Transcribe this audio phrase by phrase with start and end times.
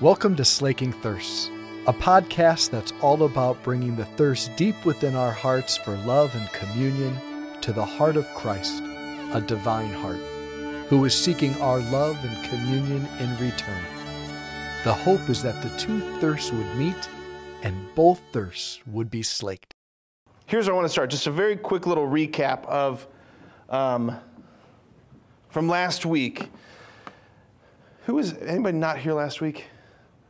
[0.00, 1.50] Welcome to Slaking Thirsts,
[1.88, 6.48] a podcast that's all about bringing the thirst deep within our hearts for love and
[6.52, 7.18] communion
[7.62, 8.80] to the heart of Christ,
[9.32, 10.20] a divine heart,
[10.86, 13.82] who is seeking our love and communion in return.
[14.84, 17.08] The hope is that the two thirsts would meet
[17.64, 19.74] and both thirsts would be slaked.
[20.46, 21.10] Here's where I want to start.
[21.10, 23.04] Just a very quick little recap of
[23.68, 24.16] um,
[25.48, 26.50] from last week.
[28.06, 29.64] Who was anybody not here last week?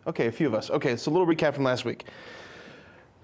[0.08, 0.70] Okay, a few of us.
[0.70, 2.06] Okay, so a little recap from last week.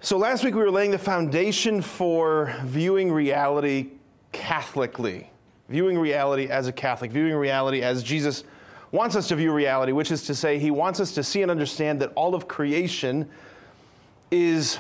[0.03, 3.89] So last week we were laying the foundation for viewing reality
[4.35, 5.29] Catholically,
[5.71, 8.45] viewing reality as a Catholic, viewing reality as Jesus
[8.93, 11.51] wants us to view reality, which is to say, he wants us to see and
[11.51, 13.31] understand that all of creation
[14.31, 14.79] is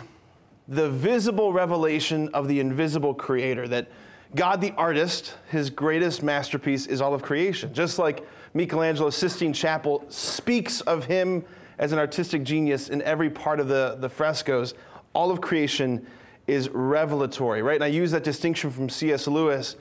[0.69, 3.89] the visible revelation of the invisible creator, that
[4.35, 7.73] God the artist, his greatest masterpiece is all of creation.
[7.73, 11.45] Just like Michelangelo's Sistine Chapel speaks of him
[11.79, 14.75] as an artistic genius in every part of the, the frescoes,
[15.13, 16.07] all of creation
[16.47, 17.77] is revelatory, right?
[17.77, 19.27] And I use that distinction from C.S.
[19.27, 19.77] Lewis,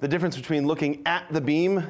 [0.00, 1.84] the difference between looking at the beam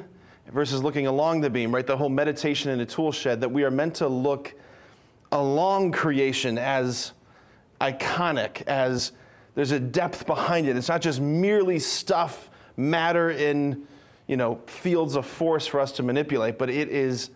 [0.53, 1.87] versus looking along the beam, right?
[1.87, 4.55] The whole meditation in a tool shed, that we are meant to look
[5.33, 7.13] along creation as
[7.81, 9.13] iconic, as
[9.55, 10.77] there's a depth behind it.
[10.77, 13.87] It's not just merely stuff, matter in,
[14.27, 17.31] you know, fields of force for us to manipulate, but it is,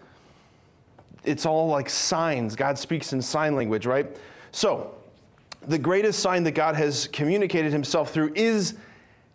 [1.24, 2.56] it's all like signs.
[2.56, 4.16] God speaks in sign language, right?
[4.52, 4.94] So,
[5.66, 8.74] the greatest sign that God has communicated himself through is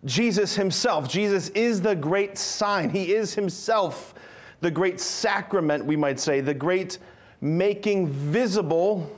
[0.06, 1.08] Jesus himself.
[1.08, 2.90] Jesus is the great sign.
[2.90, 4.16] He is himself
[4.62, 6.98] the great sacrament, we might say, the great
[7.42, 9.12] making visible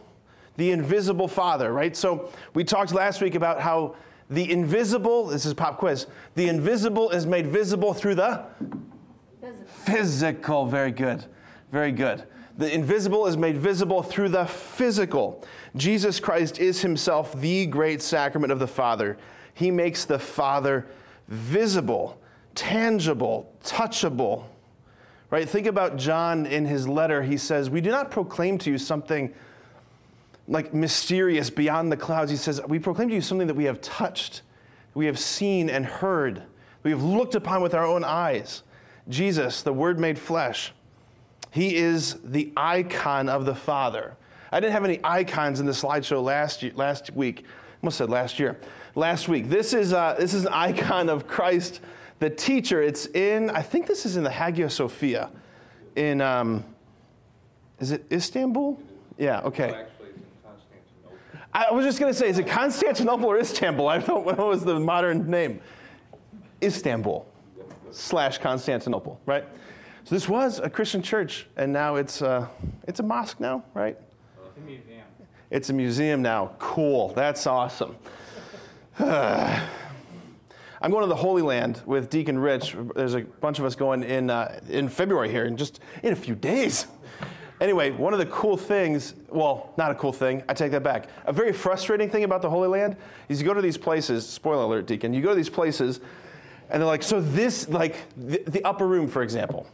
[0.58, 1.96] the invisible Father, right?
[1.96, 3.96] So we talked last week about how
[4.30, 8.46] the invisible, this is pop quiz, the invisible is made visible through the
[9.42, 9.66] physical.
[9.68, 10.66] physical.
[10.66, 11.26] Very good.
[11.72, 12.24] Very good.
[12.58, 15.44] The invisible is made visible through the physical.
[15.76, 19.18] Jesus Christ is himself the great sacrament of the Father.
[19.54, 20.86] He makes the Father
[21.28, 22.18] visible,
[22.54, 24.46] tangible, touchable.
[25.30, 25.50] Right?
[25.50, 27.24] Think about John in his letter.
[27.24, 29.34] He says, We do not proclaim to you something
[30.48, 32.32] like mysterious beyond the clouds.
[32.32, 34.44] He says, We proclaim to you something that we have touched,
[34.94, 36.44] we have seen and heard,
[36.84, 38.64] we have looked upon with our own eyes.
[39.10, 40.72] Jesus, the Word made flesh,
[41.56, 44.18] He is the icon of the Father.
[44.52, 47.46] I didn't have any icons in the slideshow last, year, last week.
[47.46, 48.60] I almost said last year.
[48.94, 49.48] Last week.
[49.48, 51.80] This is, uh, this is an icon of Christ,
[52.20, 52.82] the teacher.
[52.82, 55.32] It's in, I think this is in the Hagia Sophia
[55.96, 56.66] in, um,
[57.80, 58.78] is it Istanbul?
[59.18, 59.86] Yeah, okay.
[61.54, 63.88] I was just going to say, is it Constantinople or Istanbul?
[63.88, 65.62] I don't know what was the modern name.
[66.62, 67.26] Istanbul
[67.92, 69.46] slash Constantinople, right?
[70.06, 72.48] So this was a Christian church, and now it's, uh,
[72.88, 73.98] it's a mosque now, right?
[74.46, 75.04] It's a museum.
[75.50, 76.52] It's a museum now.
[76.60, 77.12] Cool.
[77.16, 77.96] That's awesome.
[79.00, 82.76] I'm going to the Holy Land with Deacon Rich.
[82.96, 86.16] There's a bunch of us going in, uh, in February here, in just in a
[86.16, 86.86] few days.
[87.60, 91.10] Anyway, one of the cool things, well, not a cool thing, I take that back.
[91.26, 92.96] A very frustrating thing about the Holy Land
[93.28, 96.00] is you go to these places, spoiler alert, Deacon, you go to these places
[96.70, 99.68] and they're like, so this, like the, the upper room, for example,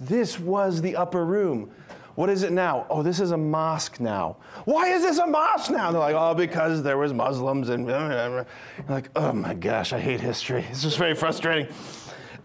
[0.00, 1.70] this was the upper room.
[2.14, 2.86] What is it now?
[2.90, 4.36] Oh, this is a mosque now.
[4.66, 5.90] Why is this a mosque now?
[5.90, 8.46] They're like, oh, because there was Muslims and You're
[8.88, 10.64] like, oh my gosh, I hate history.
[10.70, 11.72] It's just very frustrating.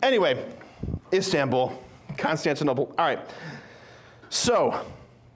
[0.02, 0.46] Anyway,
[1.12, 1.78] Istanbul,
[2.18, 2.96] Constantinople.
[2.98, 3.20] All right.
[4.30, 4.86] So,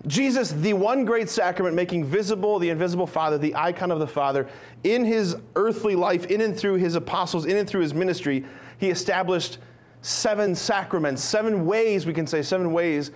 [0.07, 4.47] Jesus, the one great sacrament, making visible the invisible Father, the icon of the Father,
[4.83, 8.43] in his earthly life, in and through his apostles, in and through his ministry,
[8.79, 9.59] he established
[10.01, 13.11] seven sacraments, seven ways, we can say, seven ways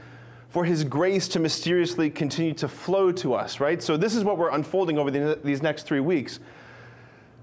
[0.50, 3.82] for his grace to mysteriously continue to flow to us, right?
[3.82, 6.40] So, this is what we're unfolding over the, these next three weeks.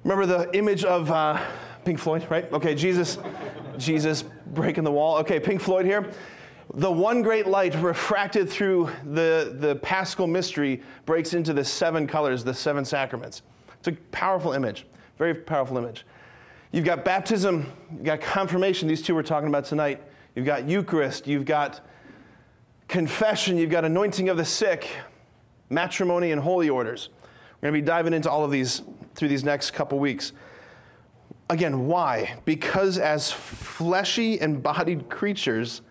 [0.05, 1.45] Remember the image of uh,
[1.85, 2.51] Pink Floyd, right?
[2.53, 3.19] Okay, Jesus,
[3.77, 5.19] Jesus breaking the wall.
[5.19, 6.13] Okay, Pink Floyd here
[6.75, 12.45] the one great light refracted through the, the paschal mystery breaks into the seven colors,
[12.45, 13.43] the seven sacraments.
[13.79, 14.87] It's a powerful image,
[15.19, 16.07] very powerful image.
[16.71, 20.03] You've got baptism, you've got confirmation, these two we're talking about tonight.
[20.35, 21.85] You've got Eucharist, you've got
[22.89, 24.89] confession, you've got anointing of the sick,
[25.69, 27.11] matrimony, and holy orders.
[27.61, 28.83] We're going to be diving into all of these
[29.15, 30.33] through these next couple weeks.
[31.51, 32.37] Again, why?
[32.47, 35.83] Because as fleshy and bodied creatures,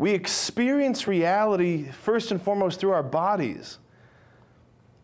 [0.00, 3.76] we experience reality first and foremost through our bodies.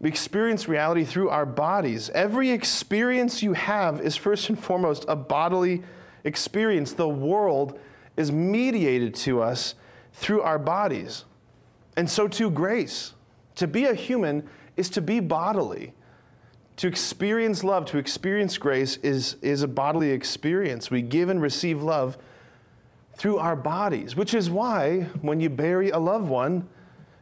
[0.01, 2.09] We experience reality through our bodies.
[2.15, 5.83] Every experience you have is first and foremost a bodily
[6.25, 6.95] experience.
[6.95, 7.79] The world
[8.17, 9.75] is mediated to us
[10.15, 11.27] through our bodies.
[11.95, 13.13] And so too, grace.
[13.57, 14.49] To be a human
[14.79, 15.93] is to be bodily.
[16.77, 20.91] To experience love, to experience grace is, is a bodily experience.
[20.91, 22.17] We give and receive love
[23.17, 26.69] through our bodies, which is why when you bury a loved one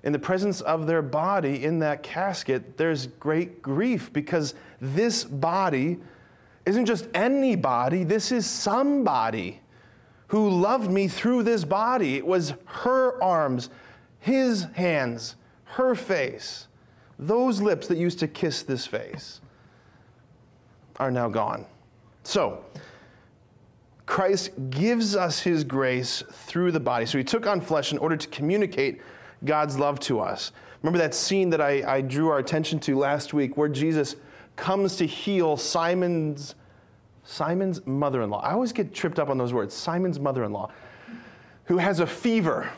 [0.03, 5.99] in the presence of their body in that casket, there's great grief because this body
[6.67, 9.61] isn't just anybody, this is somebody
[10.29, 12.17] who loved me through this body.
[12.17, 13.71] It was her arms,
[14.19, 16.67] his hands, her face,
[17.19, 19.41] those lips that used to kiss this face
[20.97, 21.67] are now gone.
[22.25, 22.65] So,
[24.07, 27.07] Christ gives us his grace through the body.
[27.07, 29.01] So he took on flesh in order to communicate
[29.45, 30.53] God's love to us.
[30.83, 34.17] Remember that scene that I, I drew our attention to last week where Jesus
[34.57, 36.55] comes to heal Simon's
[37.27, 38.41] Simon's mother-in-law.
[38.41, 39.73] I always get tripped up on those words.
[39.73, 40.71] Simon's mother-in-law,
[41.65, 42.71] who has a fever.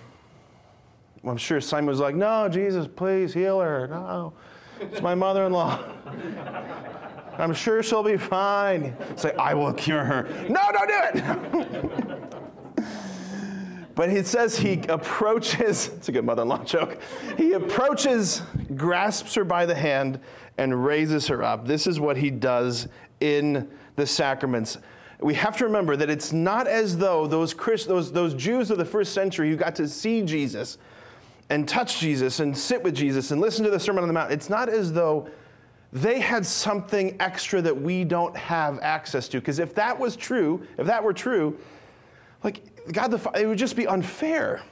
[1.25, 3.89] I'm sure Simon was like, "No, Jesus, please heal her.
[3.89, 4.33] No,
[4.81, 5.81] it's my mother-in-law."
[7.39, 8.97] I'm sure she'll be fine.
[9.17, 10.29] Say, I will cure her.
[10.49, 12.23] No, don't do it.
[13.95, 16.99] but it says he approaches, it's a good mother in law joke.
[17.37, 18.43] He approaches,
[18.77, 20.21] grasps her by the hand,
[20.59, 21.67] and raises her up.
[21.67, 22.89] This is what he does
[23.21, 24.79] in the sacraments.
[25.21, 28.79] We have to remember that it's not as though those, Christ, those, those Jews of
[28.79, 30.77] the first century who got to see Jesus
[31.49, 34.33] and touch Jesus and sit with Jesus and listen to the Sermon on the Mount,
[34.33, 35.29] it's not as though
[35.93, 39.41] they had something extra that we don't have access to.
[39.41, 41.59] Because if that was true, if that were true,
[42.43, 44.63] like God the Father, it would just be unfair.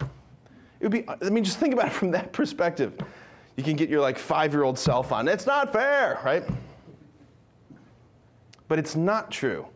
[0.00, 2.94] It would be, I mean, just think about it from that perspective.
[3.56, 5.28] You can get your like five year old self on.
[5.28, 6.44] It's not fair, right?
[8.68, 9.66] But it's not true.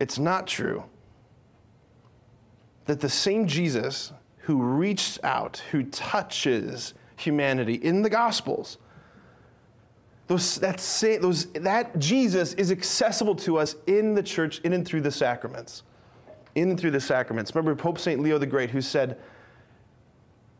[0.00, 0.84] It's not true
[2.86, 8.78] that the same Jesus who reached out, who touches humanity in the Gospels,
[10.26, 10.78] those, that,
[11.20, 15.82] those, that Jesus is accessible to us in the church, in and through the sacraments.
[16.54, 17.54] In and through the sacraments.
[17.54, 18.20] Remember Pope St.
[18.20, 19.18] Leo the Great, who said,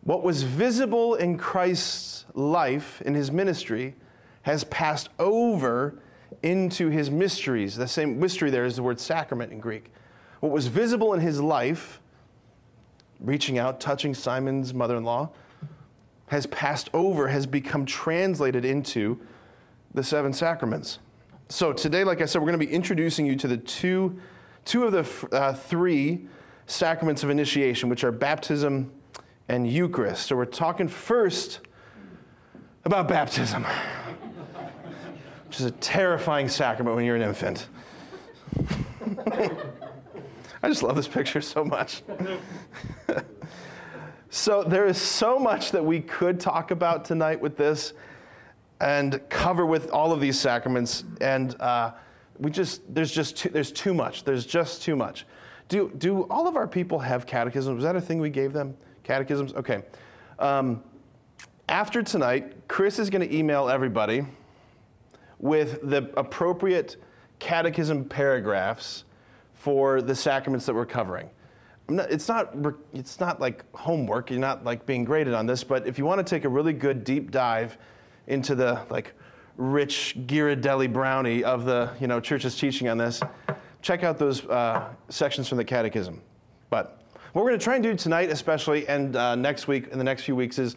[0.02, 3.94] What was visible in Christ's life, in his ministry,
[4.42, 5.98] has passed over
[6.42, 7.76] into his mysteries.
[7.76, 9.90] The same mystery there is the word sacrament in Greek.
[10.40, 12.00] What was visible in his life,
[13.20, 15.30] reaching out, touching Simon's mother in law,
[16.26, 19.18] has passed over, has become translated into
[19.94, 20.98] the seven sacraments.
[21.48, 24.18] So today, like I said, we're going to be introducing you to the two,
[24.64, 26.26] two of the uh, three
[26.66, 28.90] sacraments of initiation, which are baptism
[29.48, 30.26] and Eucharist.
[30.26, 31.60] So we're talking first
[32.84, 33.64] about baptism,
[35.46, 37.68] which is a terrifying sacrament when you're an infant.
[40.62, 42.02] I just love this picture so much.
[44.30, 47.92] so there is so much that we could talk about tonight with this
[48.80, 51.04] and cover with all of these sacraments.
[51.20, 51.92] And uh,
[52.38, 54.24] we just, there's just too, there's too much.
[54.24, 55.26] There's just too much.
[55.68, 57.76] Do, do all of our people have catechisms?
[57.76, 58.76] Was that a thing we gave them?
[59.02, 59.54] Catechisms?
[59.54, 59.82] Okay.
[60.38, 60.82] Um,
[61.68, 64.26] after tonight, Chris is going to email everybody
[65.38, 66.96] with the appropriate
[67.38, 69.04] catechism paragraphs
[69.54, 71.30] for the sacraments that we're covering.
[71.88, 72.54] Not, it's not
[72.92, 74.30] it's not like homework.
[74.30, 76.72] You're not like being graded on this, but if you want to take a really
[76.72, 77.76] good deep dive
[78.26, 79.12] into the like
[79.56, 83.20] rich Ghirardelli brownie of the you know church's teaching on this,
[83.82, 86.20] check out those uh, sections from the Catechism.
[86.70, 87.00] But
[87.32, 90.04] what we're going to try and do tonight, especially, and uh, next week, in the
[90.04, 90.76] next few weeks, is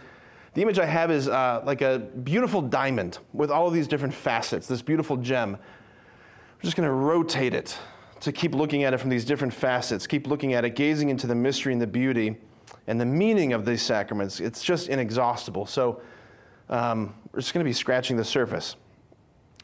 [0.54, 4.14] the image I have is uh, like a beautiful diamond with all of these different
[4.14, 5.52] facets, this beautiful gem.
[5.52, 7.78] We're just going to rotate it
[8.22, 11.28] to keep looking at it from these different facets, keep looking at it, gazing into
[11.28, 12.38] the mystery and the beauty
[12.88, 14.40] and the meaning of these sacraments.
[14.40, 15.68] It's just inexhaustible.
[15.68, 16.02] So,
[16.70, 18.78] um, we're just going to be scratching the surface.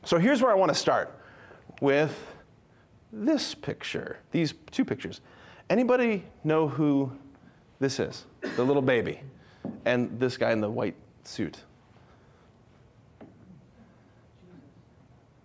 [0.03, 1.19] So here's where I want to start
[1.81, 2.15] with
[3.11, 5.21] this picture, these two pictures.
[5.71, 7.11] Anybody know who
[7.79, 8.25] this is?
[8.57, 9.21] The little baby
[9.85, 11.63] and this guy in the white suit.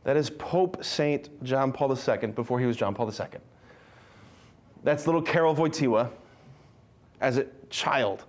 [0.04, 3.40] That is Pope Saint John Paul II before he was John Paul II.
[4.84, 6.10] That's little Karol Wojtyła
[7.22, 8.24] as a child.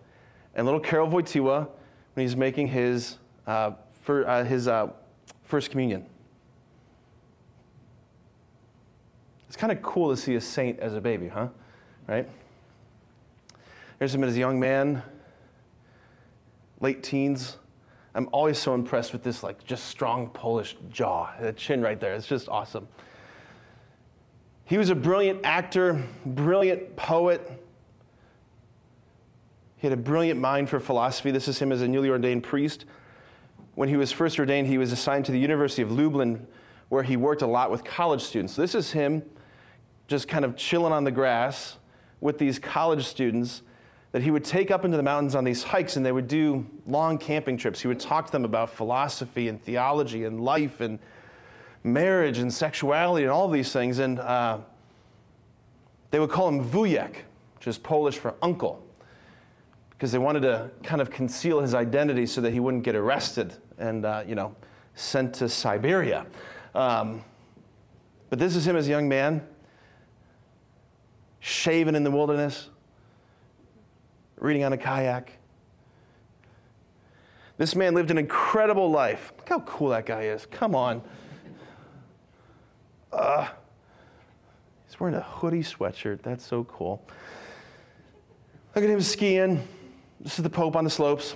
[0.56, 1.68] And little Karol Wojtyła
[2.14, 3.72] when he's making his, uh,
[4.10, 4.88] for, uh, his uh,
[5.44, 6.04] first communion.
[9.48, 11.50] It's kind of cool to see a saint as a baby, huh?
[12.08, 12.28] Right?
[14.00, 15.04] Here's him as a young man,
[16.80, 17.58] late teens.
[18.16, 22.16] I'm always so impressed with this, like, just strong Polish jaw, the chin right there.
[22.16, 22.88] It's just awesome.
[24.66, 27.48] He was a brilliant actor, brilliant poet,
[29.78, 31.30] He had a brilliant mind for philosophy.
[31.30, 32.86] This is him as a newly ordained priest.
[33.80, 36.46] When he was first ordained, he was assigned to the University of Lublin,
[36.90, 38.54] where he worked a lot with college students.
[38.54, 39.24] This is him
[40.10, 41.78] just kind of chilling on the grass
[42.20, 43.62] with these college students
[44.12, 46.68] that he would take up into the mountains on these hikes and they would do
[46.88, 47.80] long camping trips.
[47.80, 51.00] He would talk to them about philosophy and theology and life and
[51.82, 54.00] marriage and sexuality and all these things.
[54.00, 54.58] And uh,
[56.12, 57.16] they would call him wujek,
[57.56, 58.86] which is Polish for uncle,
[59.92, 63.56] because they wanted to kind of conceal his identity so that he wouldn't get arrested
[63.80, 64.56] and, uh, you know,
[64.94, 66.26] sent to Siberia.
[66.76, 67.24] Um,
[68.30, 69.42] but this is him as a young man,
[71.40, 72.70] shaven in the wilderness,
[74.38, 75.32] reading on a kayak.
[77.58, 79.34] This man lived an incredible life.
[79.38, 80.46] Look how cool that guy is.
[80.46, 81.02] Come on.
[83.12, 83.48] Uh,
[84.86, 86.22] he's wearing a hoodie sweatshirt.
[86.22, 87.04] That's so cool.
[88.76, 89.68] Look at him skiing.
[90.22, 91.36] This is the Pope on the slopes.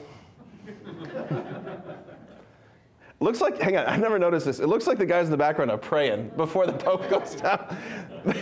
[3.24, 4.60] Looks like, hang on, I never noticed this.
[4.60, 7.78] It looks like the guys in the background are praying before the Pope goes down.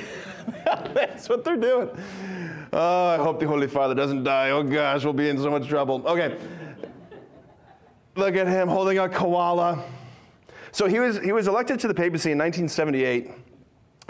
[0.94, 1.90] That's what they're doing.
[2.74, 4.52] Oh, I hope the Holy Father doesn't die.
[4.52, 6.02] Oh gosh, we'll be in so much trouble.
[6.06, 6.38] Okay.
[8.16, 9.84] Look at him holding a koala.
[10.72, 13.32] So he was, he was elected to the papacy in 1978.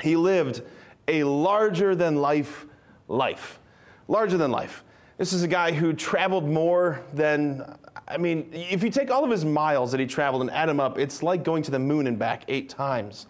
[0.01, 0.61] He lived
[1.07, 2.65] a larger than life
[3.07, 3.59] life.
[4.07, 4.83] Larger than life.
[5.17, 7.77] This is a guy who traveled more than,
[8.11, 10.79] I mean, if you take all of his miles that he traveled and add them
[10.79, 13.27] up, it's like going to the moon and back eight times.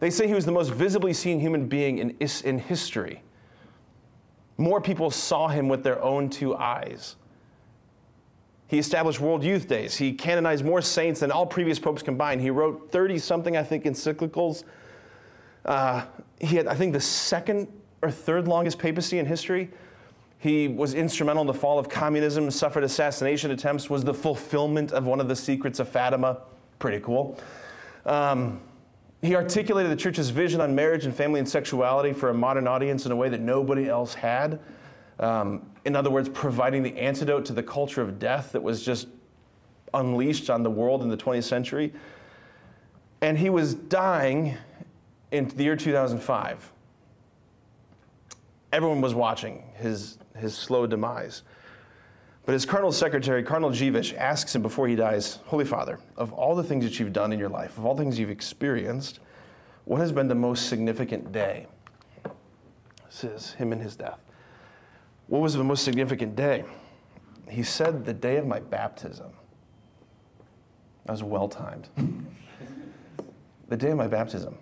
[0.00, 3.22] They say he was the most visibly seen human being in, in history.
[4.56, 7.16] More people saw him with their own two eyes.
[8.66, 9.96] He established World Youth Days.
[9.96, 12.40] He canonized more saints than all previous popes combined.
[12.40, 14.64] He wrote 30 something, I think, encyclicals.
[15.64, 16.04] Uh,
[16.40, 17.68] he had, I think, the second
[18.02, 19.70] or third longest papacy in history.
[20.38, 25.06] He was instrumental in the fall of communism, suffered assassination attempts, was the fulfillment of
[25.06, 26.38] one of the secrets of Fatima.
[26.78, 27.38] Pretty cool.
[28.04, 28.60] Um,
[29.22, 33.06] he articulated the church's vision on marriage and family and sexuality for a modern audience
[33.06, 34.60] in a way that nobody else had.
[35.18, 39.08] Um, in other words, providing the antidote to the culture of death that was just
[39.94, 41.92] unleashed on the world in the 20th century.
[43.22, 44.56] And he was dying
[45.30, 46.72] in the year 2005.
[48.72, 51.42] Everyone was watching his, his slow demise.
[52.46, 56.54] But his cardinal secretary, Cardinal Dziwisz, asks him before he dies, Holy Father, of all
[56.54, 59.20] the things that you've done in your life, of all things you've experienced,
[59.86, 61.66] what has been the most significant day?
[63.06, 64.18] This is him and his death.
[65.28, 66.64] What was the most significant day?
[67.48, 69.30] He said, the day of my baptism.
[71.06, 71.88] That was well timed.
[73.68, 74.56] the day of my baptism.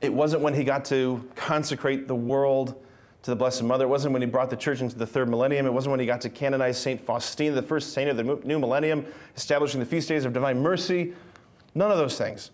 [0.00, 2.82] It wasn't when he got to consecrate the world
[3.22, 3.84] to the Blessed Mother.
[3.84, 5.66] It wasn't when he brought the church into the third millennium.
[5.66, 7.00] It wasn't when he got to canonize St.
[7.00, 9.04] Faustina, the first saint of the new millennium,
[9.36, 11.12] establishing the feast days of divine mercy.
[11.74, 12.50] None of those things.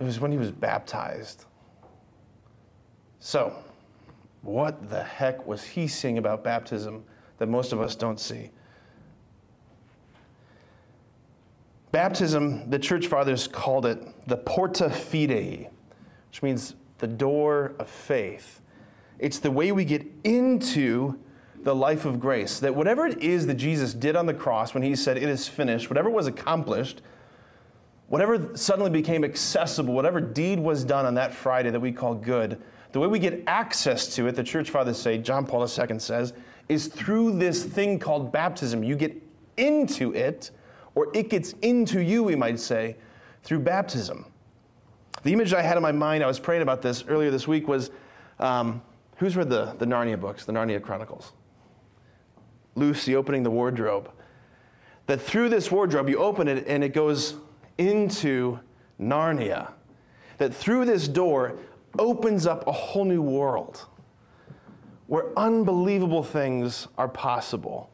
[0.00, 1.44] It was when he was baptized.
[3.20, 3.52] So,
[4.42, 7.04] what the heck was he seeing about baptism
[7.38, 8.50] that most of us don't see?
[11.90, 15.68] Baptism, the church fathers called it the porta fidei,
[16.28, 18.60] which means the door of faith.
[19.18, 21.18] It's the way we get into
[21.62, 22.60] the life of grace.
[22.60, 25.48] That whatever it is that Jesus did on the cross when he said, It is
[25.48, 27.02] finished, whatever was accomplished,
[28.08, 32.60] whatever suddenly became accessible, whatever deed was done on that Friday that we call good,
[32.92, 36.32] the way we get access to it, the church fathers say, John Paul II says,
[36.68, 38.82] is through this thing called baptism.
[38.82, 39.22] You get
[39.56, 40.50] into it,
[40.94, 42.96] or it gets into you, we might say,
[43.42, 44.24] through baptism.
[45.22, 47.68] The image I had in my mind, I was praying about this earlier this week,
[47.68, 47.90] was
[48.38, 48.80] um,
[49.18, 51.32] Who's read the, the Narnia books, the Narnia Chronicles?
[52.76, 54.10] Lucy opening the wardrobe.
[55.06, 57.34] That through this wardrobe, you open it and it goes
[57.78, 58.60] into
[59.00, 59.72] Narnia.
[60.38, 61.58] That through this door
[61.98, 63.86] opens up a whole new world
[65.08, 67.90] where unbelievable things are possible.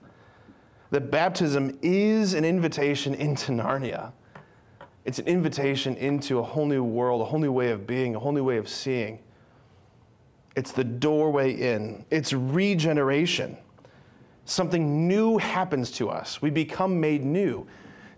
[0.90, 4.12] That baptism is an invitation into Narnia.
[5.06, 8.18] It's an invitation into a whole new world, a whole new way of being, a
[8.18, 9.20] whole new way of seeing.
[10.56, 13.56] It's the doorway in, it's regeneration.
[14.46, 16.42] Something new happens to us.
[16.42, 17.66] We become made new.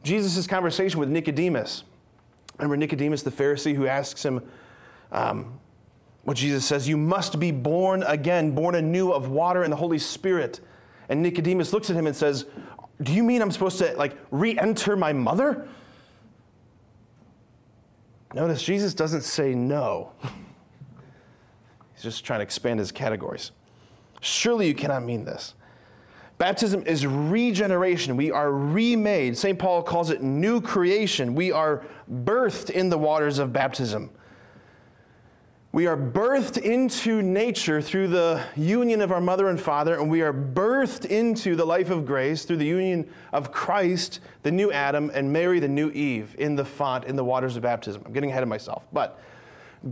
[0.02, 1.84] Jesus' conversation with Nicodemus.
[2.58, 4.42] Remember Nicodemus, the Pharisee, who asks him
[5.12, 5.58] um,
[6.24, 9.98] what Jesus says, You must be born again, born anew of water and the Holy
[9.98, 10.60] Spirit.
[11.08, 12.46] And Nicodemus looks at him and says,
[13.02, 15.68] Do you mean I'm supposed to like re enter my mother?
[18.34, 20.12] Notice Jesus doesn't say no.
[22.06, 23.50] Just trying to expand his categories.
[24.20, 25.54] Surely you cannot mean this.
[26.38, 28.16] Baptism is regeneration.
[28.16, 29.36] We are remade.
[29.36, 29.58] St.
[29.58, 31.34] Paul calls it new creation.
[31.34, 34.12] We are birthed in the waters of baptism.
[35.72, 40.22] We are birthed into nature through the union of our mother and father, and we
[40.22, 45.10] are birthed into the life of grace through the union of Christ, the new Adam,
[45.12, 48.00] and Mary, the new Eve, in the font, in the waters of baptism.
[48.06, 48.86] I'm getting ahead of myself.
[48.92, 49.18] But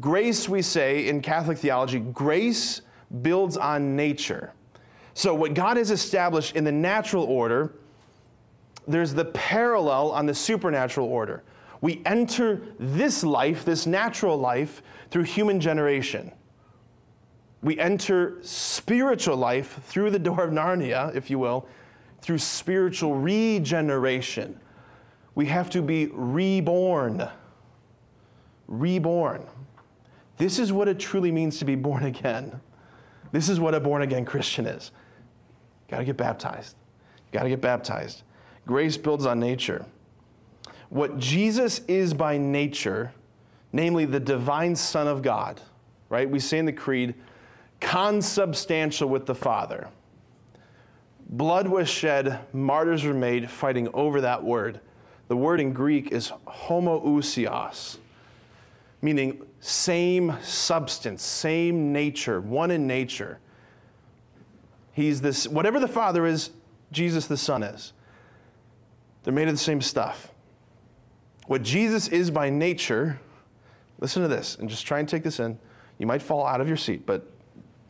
[0.00, 2.82] grace, we say in Catholic theology, grace
[3.22, 4.52] builds on nature.
[5.14, 7.74] So, what God has established in the natural order,
[8.88, 11.44] there's the parallel on the supernatural order.
[11.80, 16.32] We enter this life, this natural life, through human generation.
[17.62, 21.66] We enter spiritual life through the door of Narnia, if you will,
[22.20, 24.58] through spiritual regeneration.
[25.34, 27.28] We have to be reborn.
[28.66, 29.46] Reborn.
[30.36, 32.60] This is what it truly means to be born again.
[33.32, 34.90] This is what a born again Christian is.
[35.88, 36.76] Got to get baptized.
[37.32, 38.22] Got to get baptized.
[38.66, 39.84] Grace builds on nature.
[40.88, 43.12] What Jesus is by nature,
[43.72, 45.60] namely the divine Son of God,
[46.08, 46.28] right?
[46.28, 47.14] We say in the Creed,
[47.80, 49.88] consubstantial with the Father.
[51.28, 54.80] Blood was shed, martyrs were made, fighting over that word.
[55.28, 57.96] The word in Greek is homoousios,
[59.02, 63.38] meaning same substance, same nature, one in nature.
[64.92, 66.50] He's this, whatever the Father is,
[66.92, 67.94] Jesus the Son is.
[69.22, 70.30] They're made of the same stuff.
[71.46, 73.18] What Jesus is by nature,
[74.00, 75.58] listen to this and just try and take this in.
[75.96, 77.26] You might fall out of your seat, but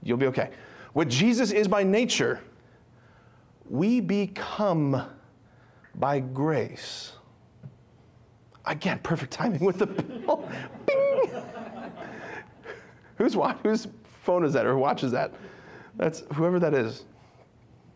[0.00, 0.50] you'll be okay.
[0.92, 2.40] What Jesus is by nature,
[3.68, 5.10] we become
[5.96, 7.14] by grace.
[8.64, 10.84] Again, perfect timing with the!
[13.16, 13.86] Who's watch, whose
[14.22, 15.32] phone is that or who watches that?
[15.96, 17.04] That's whoever that is.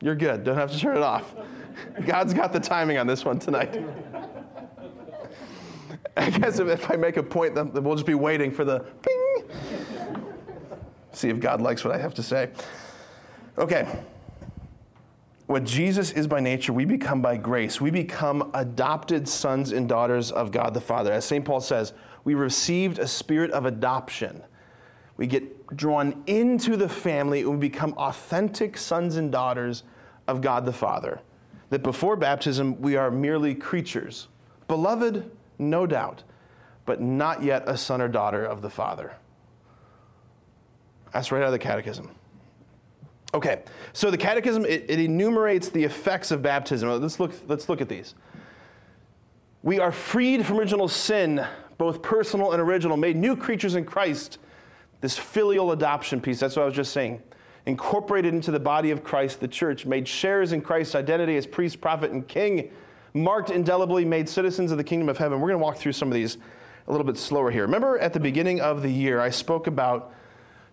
[0.01, 0.45] You're good.
[0.45, 1.35] Don't have to turn it off.
[2.07, 3.77] God's got the timing on this one tonight.
[6.17, 8.81] I guess if, if I make a point, then we'll just be waiting for the
[8.81, 10.25] ping.
[11.13, 12.51] See if God likes what I have to say.
[13.57, 13.89] Okay.
[15.47, 17.81] What Jesus is by nature, we become by grace.
[17.81, 21.13] We become adopted sons and daughters of God the Father.
[21.13, 21.45] As St.
[21.45, 24.43] Paul says, we received a spirit of adoption.
[25.19, 29.83] We get drawn into the family and we become authentic sons and daughters
[30.27, 31.21] of God the Father.
[31.69, 34.29] That before baptism, we are merely creatures,
[34.69, 36.23] beloved, no doubt,
[36.87, 39.15] but not yet a son or daughter of the Father.
[41.13, 42.11] That's right out of the Catechism.
[43.35, 46.89] Okay, so the Catechism it, it enumerates the effects of baptism.
[46.89, 47.33] Let's look.
[47.47, 48.15] Let's look at these.
[49.63, 51.45] We are freed from original sin,
[51.77, 54.39] both personal and original, made new creatures in Christ.
[55.01, 56.41] This filial adoption piece.
[56.41, 57.23] That's what I was just saying.
[57.67, 61.81] Incorporated into the body of Christ, the church, made shares in Christ's identity as priest,
[61.81, 62.71] prophet, and king,
[63.15, 65.41] marked indelibly, made citizens of the kingdom of heaven.
[65.41, 66.39] We're going to walk through some of these
[66.87, 67.63] a little bit slower here.
[67.63, 70.13] Remember at the beginning of the year, I spoke about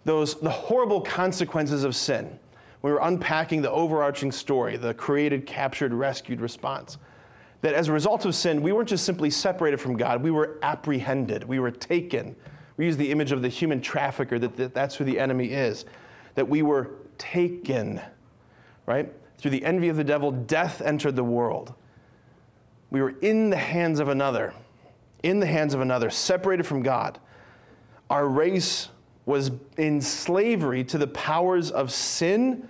[0.05, 2.39] those the horrible consequences of sin
[2.85, 6.99] we were unpacking the overarching story, the created, captured, rescued response.
[7.61, 10.59] That as a result of sin, we weren't just simply separated from God, we were
[10.61, 12.35] apprehended, we were taken.
[12.77, 15.85] We use the image of the human trafficker, that, that that's who the enemy is.
[16.35, 18.01] That we were taken,
[18.85, 19.11] right?
[19.37, 21.73] Through the envy of the devil, death entered the world.
[22.89, 24.53] We were in the hands of another,
[25.23, 27.19] in the hands of another, separated from God.
[28.09, 28.89] Our race
[29.25, 32.67] was in slavery to the powers of sin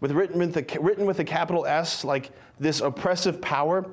[0.00, 2.30] with written with, a, written with a capital S, like
[2.60, 3.84] this oppressive power,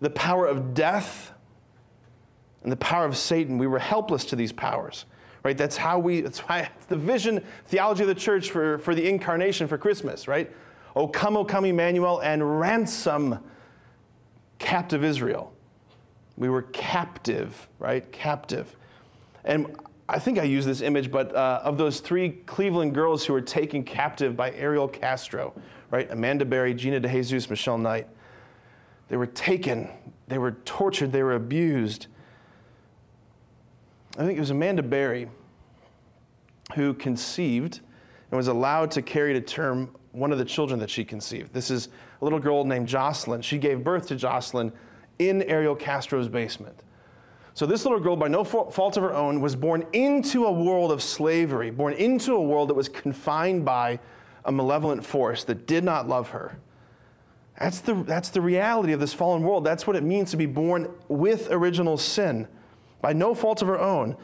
[0.00, 1.32] the power of death,
[2.66, 3.58] and the power of Satan.
[3.58, 5.04] We were helpless to these powers,
[5.44, 5.56] right?
[5.56, 9.68] That's how we, that's why the vision theology of the church for, for the incarnation
[9.68, 10.52] for Christmas, right?
[10.96, 13.38] O come, O come, Emmanuel, and ransom
[14.58, 15.52] captive Israel.
[16.36, 18.10] We were captive, right?
[18.10, 18.74] Captive.
[19.44, 19.76] And
[20.08, 23.40] I think I used this image, but uh, of those three Cleveland girls who were
[23.40, 25.54] taken captive by Ariel Castro,
[25.92, 26.10] right?
[26.10, 28.08] Amanda Berry, Gina DeJesus, Michelle Knight.
[29.06, 29.88] They were taken,
[30.26, 32.08] they were tortured, they were abused.
[34.16, 35.28] I think it was Amanda Berry
[36.74, 37.80] who conceived
[38.30, 41.52] and was allowed to carry to term one of the children that she conceived.
[41.52, 41.88] This is
[42.20, 43.42] a little girl named Jocelyn.
[43.42, 44.72] She gave birth to Jocelyn
[45.18, 46.82] in Ariel Castro's basement.
[47.54, 50.92] So, this little girl, by no fault of her own, was born into a world
[50.92, 53.98] of slavery, born into a world that was confined by
[54.44, 56.58] a malevolent force that did not love her.
[57.58, 59.64] That's the, that's the reality of this fallen world.
[59.64, 62.46] That's what it means to be born with original sin,
[63.00, 64.16] by no fault of her own.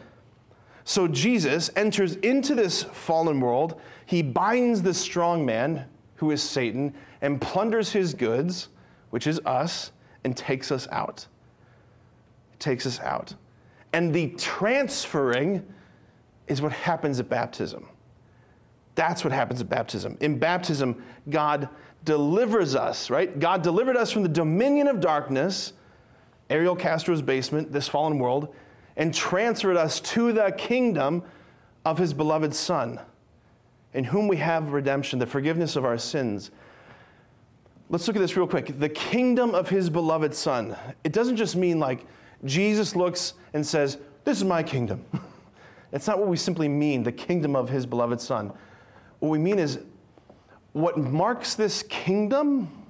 [0.85, 3.81] So Jesus enters into this fallen world.
[4.07, 8.69] He binds the strong man, who is Satan, and plunders his goods,
[9.11, 9.93] which is us,
[10.25, 11.27] and takes us out.
[12.59, 13.35] Takes us out.
[13.93, 15.65] And the transferring
[16.49, 17.89] is what happens at baptism.
[18.95, 20.19] That's what happens at baptism.
[20.21, 21.69] In baptism, God
[22.05, 23.39] delivers us, right?
[23.39, 25.73] God delivered us from the dominion of darkness,
[26.51, 28.55] Ariel Castro's basement, this fallen world,
[28.97, 31.23] and transferred us to the kingdom
[31.85, 33.01] of his beloved Son,
[33.95, 36.51] in whom we have redemption, the forgiveness of our sins.
[37.89, 38.79] Let's look at this real quick.
[38.79, 40.77] The kingdom of his beloved Son.
[41.05, 42.07] It doesn't just mean like
[42.45, 45.05] Jesus looks and says, This is my kingdom.
[45.93, 48.51] It's not what we simply mean, the kingdom of his beloved Son.
[49.19, 49.81] What we mean is
[50.73, 52.87] what marks this kingdom,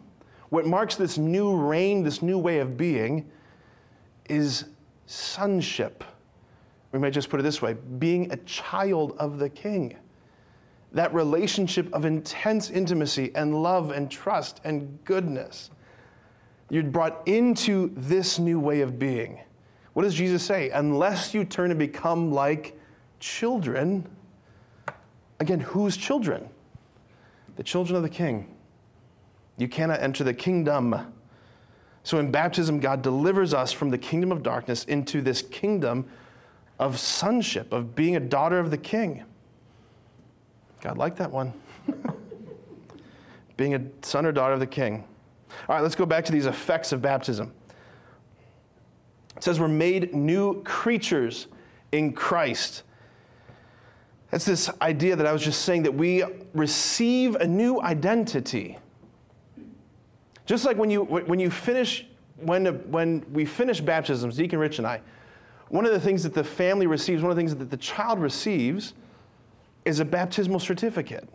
[0.50, 3.28] what marks this new reign, this new way of being,
[4.28, 4.66] is
[5.06, 6.04] sonship.
[6.92, 9.96] We might just put it this way being a child of the king.
[10.92, 15.70] That relationship of intense intimacy and love and trust and goodness.
[16.68, 19.40] You're brought into this new way of being.
[19.94, 20.70] What does Jesus say?
[20.70, 22.78] Unless you turn and become like
[23.20, 24.08] children,
[25.40, 26.48] again, whose children?
[27.56, 28.54] The children of the king.
[29.58, 31.12] You cannot enter the kingdom.
[32.04, 36.06] So in baptism, God delivers us from the kingdom of darkness into this kingdom
[36.78, 39.24] of sonship, of being a daughter of the king.
[40.80, 41.52] God liked that one.
[43.56, 45.04] being a son or daughter of the king.
[45.68, 47.52] All right, let's go back to these effects of baptism.
[49.36, 51.46] It says we're made new creatures
[51.92, 52.82] in Christ.
[54.30, 58.78] That's this idea that I was just saying that we receive a new identity.
[60.46, 64.86] Just like when you, when you finish, when, when we finish baptisms, Deacon Rich and
[64.86, 65.00] I,
[65.68, 68.18] one of the things that the family receives, one of the things that the child
[68.18, 68.94] receives,
[69.84, 71.28] is a baptismal certificate.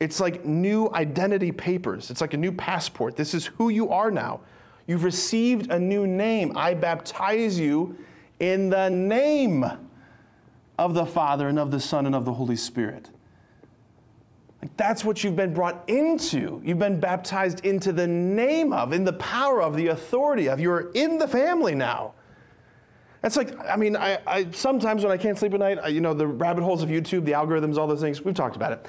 [0.00, 2.10] It's like new identity papers.
[2.10, 3.16] It's like a new passport.
[3.16, 4.40] This is who you are now.
[4.88, 6.56] You've received a new name.
[6.56, 7.96] I baptize you
[8.40, 9.64] in the name
[10.78, 13.10] of the Father and of the Son and of the Holy Spirit.
[14.62, 16.62] Like that's what you've been brought into.
[16.64, 20.60] You've been baptized into the name of, in the power of, the authority of.
[20.60, 22.14] You're in the family now.
[23.22, 26.00] That's like, I mean, I, I sometimes when I can't sleep at night, I, you
[26.00, 28.88] know, the rabbit holes of YouTube, the algorithms, all those things, we've talked about it.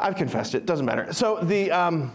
[0.00, 1.12] I've confessed it, doesn't matter.
[1.12, 2.12] So the, um,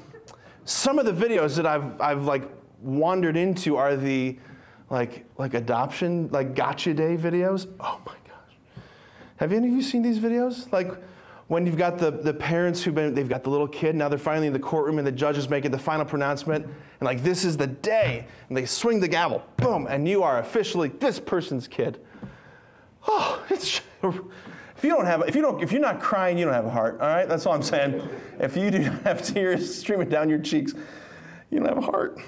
[0.65, 2.43] some of the videos that I've, I've like
[2.81, 4.37] wandered into are the,
[4.89, 7.67] like, like adoption, like gotcha day videos.
[7.79, 8.83] Oh my gosh,
[9.37, 10.71] have any of you seen these videos?
[10.71, 10.91] Like
[11.47, 14.19] when you've got the, the parents who've been, they've got the little kid, now they're
[14.19, 17.45] finally in the courtroom and the judge is making the final pronouncement, and like, this
[17.45, 21.67] is the day, and they swing the gavel, boom, and you are officially this person's
[21.67, 21.99] kid.
[23.07, 26.53] Oh, it's, if you don't have, if you don't, if you're not crying, you don't
[26.53, 27.27] have a heart, all right?
[27.27, 28.01] That's all I'm saying.
[28.39, 30.73] If you do not have tears streaming down your cheeks,
[31.49, 32.19] you don't have a heart.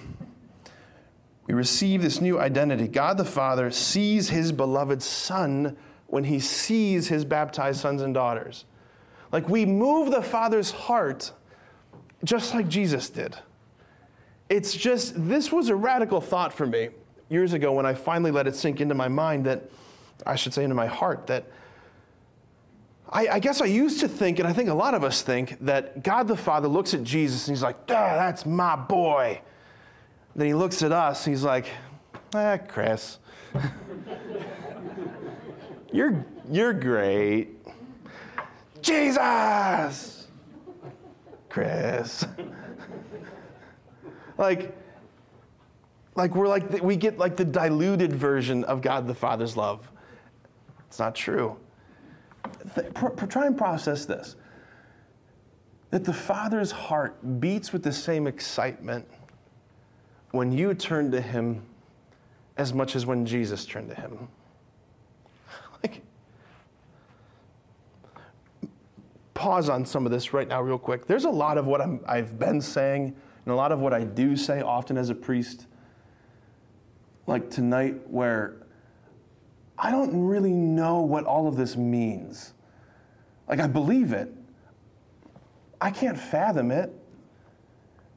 [1.45, 2.88] We receive this new identity.
[2.88, 8.65] God the Father sees his beloved Son when he sees his baptized sons and daughters.
[9.32, 11.32] Like we move the Father's heart
[12.24, 13.36] just like Jesus did.
[14.50, 16.89] It's just, this was a radical thought for me
[17.30, 19.70] years ago when I finally let it sink into my mind that,
[20.26, 21.46] I should say, into my heart, that
[23.10, 25.58] I, I, guess I used to think, and I think a lot of us think,
[25.65, 29.42] that God the Father looks at Jesus and he's like, that's my boy.
[30.36, 31.65] Then he looks at us, and he's like,
[32.34, 33.18] ah, Chris.
[35.92, 37.59] You're, you're great.
[38.82, 40.28] Jesus!
[41.50, 42.26] Chris.
[44.38, 44.76] like,
[46.15, 49.92] like we're like, the, we get like the diluted version of God the Father's love.
[50.88, 51.58] It's not true.
[52.76, 54.36] Th- pr- pr- try and process this
[55.92, 59.08] that the Father's heart beats with the same excitement
[60.32, 61.63] when you turn to Him
[62.58, 64.28] as much as when Jesus turned to Him.
[69.39, 71.08] Pause on some of this right now, real quick.
[71.08, 74.04] There's a lot of what I'm, I've been saying, and a lot of what I
[74.04, 75.65] do say often as a priest,
[77.25, 78.58] like tonight, where
[79.78, 82.52] I don't really know what all of this means.
[83.47, 84.30] Like, I believe it,
[85.80, 86.93] I can't fathom it.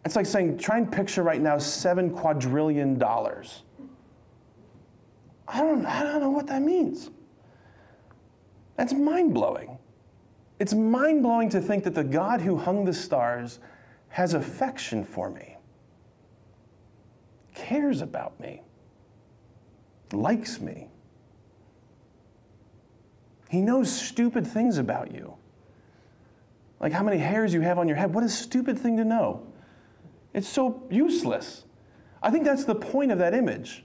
[0.04, 3.62] It's like saying, try and picture right now seven quadrillion dollars.
[5.46, 7.10] I don't, I don't know what that means.
[8.76, 9.71] That's mind blowing.
[10.62, 13.58] It's mind blowing to think that the God who hung the stars
[14.10, 15.56] has affection for me,
[17.52, 18.62] cares about me,
[20.12, 20.86] likes me.
[23.50, 25.34] He knows stupid things about you.
[26.78, 28.14] Like how many hairs you have on your head.
[28.14, 29.44] What a stupid thing to know.
[30.32, 31.64] It's so useless.
[32.22, 33.84] I think that's the point of that image.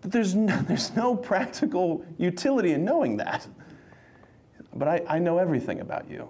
[0.00, 3.46] That there's no, there's no practical utility in knowing that.
[4.74, 6.28] But I, I know everything about you.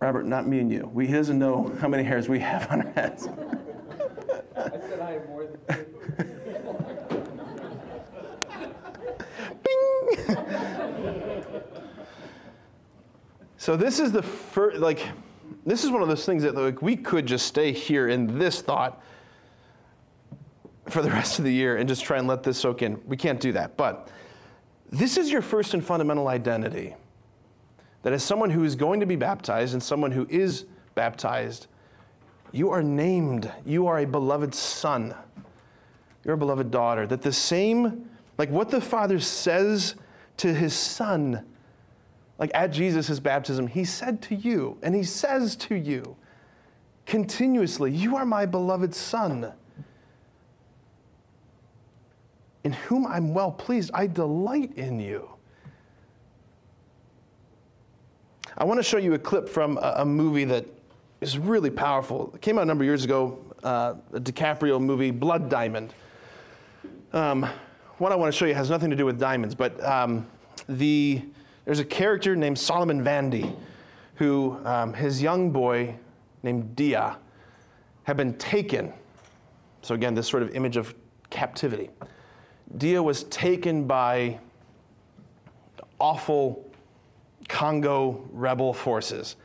[0.00, 0.90] Robert, not me and you.
[0.92, 3.26] We, he doesn't know how many hairs we have on our heads.
[4.56, 5.86] I said I have more than two.
[13.58, 15.04] So this is the first, like,
[15.64, 18.60] this is one of those things that like we could just stay here in this
[18.60, 19.02] thought
[20.88, 23.00] for the rest of the year and just try and let this soak in.
[23.06, 23.76] We can't do that.
[23.76, 24.08] But
[24.92, 26.94] this is your first and fundamental identity.
[28.02, 31.66] That as someone who is going to be baptized and someone who is baptized,
[32.52, 33.50] you are named.
[33.64, 35.14] You are a beloved son.
[36.24, 37.06] You're a beloved daughter.
[37.06, 39.94] That the same, like what the Father says
[40.38, 41.44] to his son,
[42.38, 46.16] like at Jesus' baptism, he said to you, and he says to you
[47.06, 49.52] continuously, You are my beloved son,
[52.64, 53.90] in whom I'm well pleased.
[53.94, 55.30] I delight in you.
[58.58, 60.64] I want to show you a clip from a, a movie that
[61.20, 62.32] is really powerful.
[62.34, 65.92] It came out a number of years ago, uh, a DiCaprio movie, Blood Diamond.
[67.12, 67.46] Um,
[67.98, 70.26] what I want to show you has nothing to do with diamonds, but um,
[70.70, 71.22] the
[71.66, 73.54] there's a character named Solomon Vandy
[74.14, 75.94] who um, his young boy
[76.42, 77.18] named Dia
[78.04, 78.92] had been taken.
[79.82, 80.94] So, again, this sort of image of
[81.28, 81.90] captivity.
[82.78, 84.38] Dia was taken by
[85.98, 86.65] awful
[87.48, 89.36] Congo rebel forces.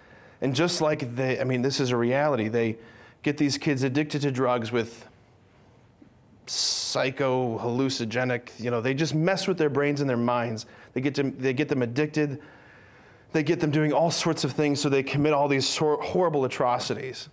[0.41, 2.77] And just like they, I mean, this is a reality, they
[3.23, 5.07] get these kids addicted to drugs with
[6.47, 11.15] psycho hallucinogenic, you know, they just mess with their brains and their minds they get,
[11.15, 12.41] them, they get them addicted.
[13.31, 17.29] They get them doing all sorts of things so they commit all these horrible atrocities.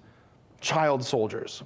[0.60, 1.62] Child soldiers.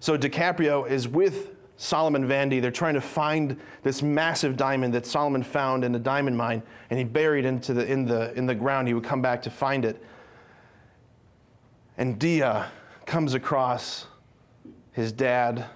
[0.00, 1.50] So DiCaprio is with
[1.82, 2.62] Solomon Vandy.
[2.62, 6.96] They're trying to find this massive diamond that Solomon found in the diamond mine, and
[6.96, 8.86] he buried into the, in, the, in the ground.
[8.86, 10.00] He would come back to find it.
[11.98, 12.70] And Dia
[13.04, 14.06] comes across
[14.92, 15.66] his dad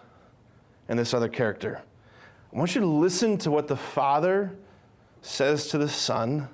[0.88, 1.82] and this other character.
[2.54, 4.52] I want you to listen to what the Father
[5.22, 6.48] says to the Son.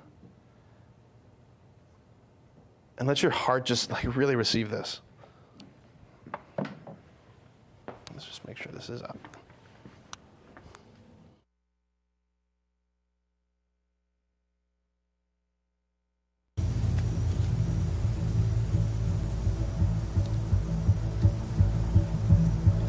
[2.97, 5.01] And let your heart just like really receive this.
[6.57, 9.17] Let's just make sure this is up.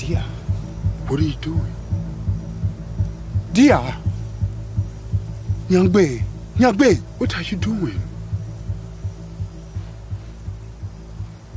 [0.06, 0.20] Dia,
[1.08, 1.74] what are you doing?
[3.54, 3.96] Dia!
[5.70, 6.22] Nyangbe!
[6.58, 7.00] Nyangbe!
[7.16, 7.98] What are you doing?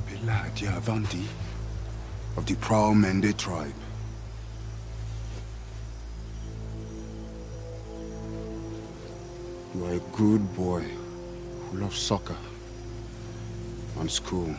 [0.07, 1.27] Bela Dia Vandy
[2.37, 3.75] of the Proud Mende tribe.
[9.75, 12.37] You are a good boy who loves soccer
[13.99, 14.55] and school.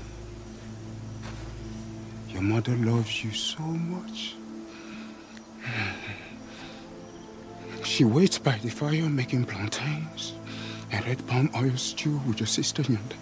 [2.29, 4.35] Your mother loves you so much.
[7.85, 10.35] She waits by the fire making plantains
[10.93, 13.17] and red palm oil stew with your sister Nyanda.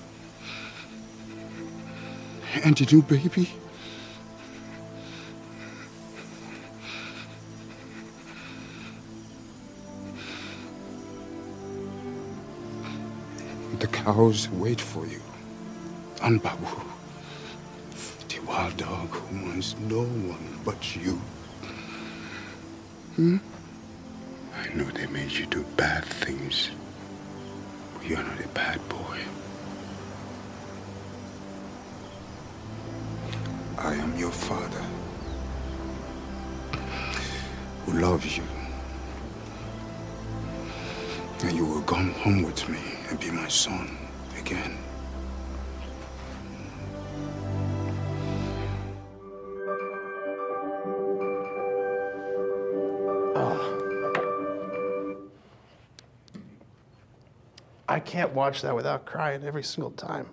[2.65, 3.51] And the new baby.
[13.79, 15.21] The cows wait for you.
[16.23, 16.43] And
[18.57, 21.21] Wild dog who wants no one but you.
[23.17, 23.37] Hmm?
[24.55, 26.71] I know they made you do bad things,
[27.93, 29.19] but you're not a bad boy.
[33.77, 34.85] I am your father
[37.85, 38.45] who loves you.
[41.43, 43.99] And you will come home with me and be my son
[44.41, 44.86] again.
[58.07, 60.27] Can't watch that without crying every single time.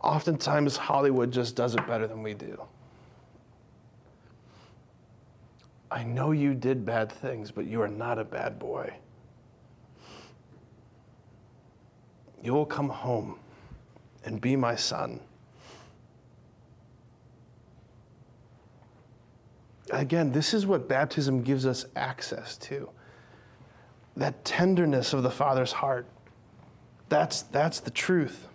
[0.00, 2.60] Oftentimes, Hollywood just does it better than we do.
[5.90, 8.92] I know you did bad things, but you are not a bad boy.
[12.42, 13.38] You will come home
[14.24, 15.20] and be my son.
[19.90, 22.90] Again, this is what baptism gives us access to
[24.16, 26.06] that tenderness of the Father's heart.
[27.08, 28.48] That's, that's the truth.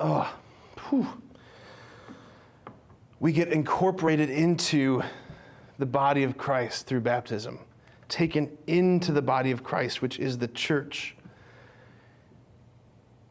[0.00, 0.34] Oh,
[0.88, 1.06] whew.
[3.20, 5.02] We get incorporated into
[5.78, 7.60] the body of Christ through baptism,
[8.08, 11.14] taken into the body of Christ, which is the church.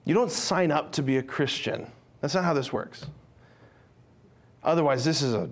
[0.06, 1.92] You don't sign up to be a Christian.
[2.22, 3.06] That's not how this works.
[4.64, 5.50] Otherwise, this is a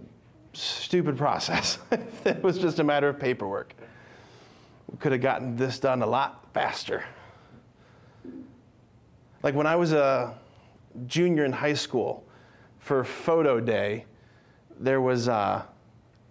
[0.53, 1.79] stupid process.
[2.25, 3.73] it was just a matter of paperwork.
[4.91, 7.05] We could have gotten this done a lot faster.
[9.43, 10.35] Like when I was a
[11.07, 12.25] junior in high school
[12.79, 14.05] for photo day,
[14.79, 15.63] there was, uh,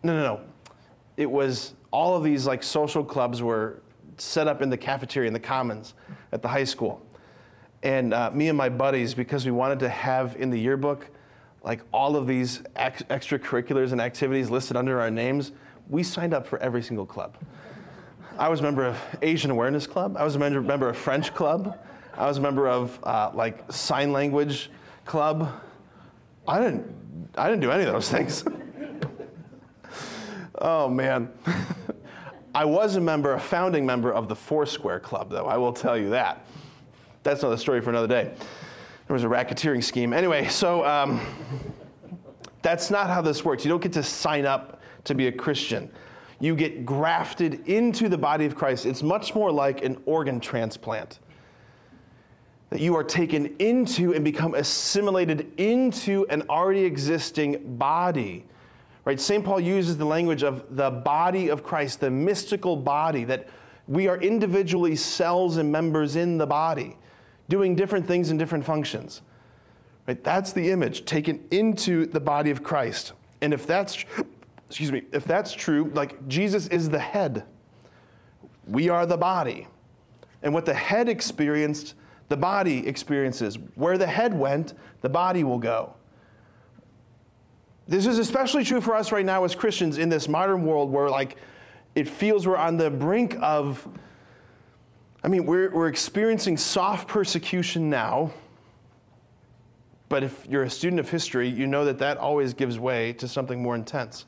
[0.02, 0.40] no, no, no.
[1.16, 3.82] It was all of these like social clubs were
[4.18, 5.94] set up in the cafeteria in the commons
[6.32, 7.04] at the high school.
[7.82, 11.08] And uh, me and my buddies, because we wanted to have in the yearbook
[11.68, 15.52] like all of these ex- extracurriculars and activities listed under our names,
[15.90, 17.36] we signed up for every single club.
[18.38, 20.16] I was a member of Asian Awareness Club.
[20.16, 21.78] I was a member, of French Club.
[22.16, 24.70] I was a member of uh, like sign language
[25.04, 25.60] club.
[26.46, 26.86] I didn't,
[27.36, 28.44] I didn't do any of those things.
[30.62, 31.30] oh man.
[32.54, 35.98] I was a member, a founding member of the Foursquare Club, though, I will tell
[35.98, 36.46] you that.
[37.24, 38.32] That's another story for another day.
[39.08, 40.12] There was a racketeering scheme.
[40.12, 41.18] Anyway, so um,
[42.60, 43.64] that's not how this works.
[43.64, 45.90] You don't get to sign up to be a Christian.
[46.40, 48.84] You get grafted into the body of Christ.
[48.84, 51.20] It's much more like an organ transplant.
[52.68, 58.44] That you are taken into and become assimilated into an already existing body.
[59.06, 59.18] Right?
[59.18, 59.42] St.
[59.42, 63.48] Paul uses the language of the body of Christ, the mystical body, that
[63.86, 66.98] we are individually cells and members in the body
[67.48, 69.22] doing different things in different functions.
[70.06, 70.22] Right?
[70.22, 73.12] That's the image taken into the body of Christ.
[73.40, 74.04] And if that's
[74.68, 77.44] excuse me, if that's true, like Jesus is the head.
[78.66, 79.66] We are the body.
[80.42, 81.94] And what the head experienced,
[82.28, 83.58] the body experiences.
[83.74, 85.94] Where the head went, the body will go.
[87.86, 91.08] This is especially true for us right now as Christians in this modern world where
[91.08, 91.36] like
[91.94, 93.88] it feels we're on the brink of
[95.22, 98.32] I mean, we're, we're experiencing soft persecution now,
[100.08, 103.26] but if you're a student of history, you know that that always gives way to
[103.26, 104.26] something more intense.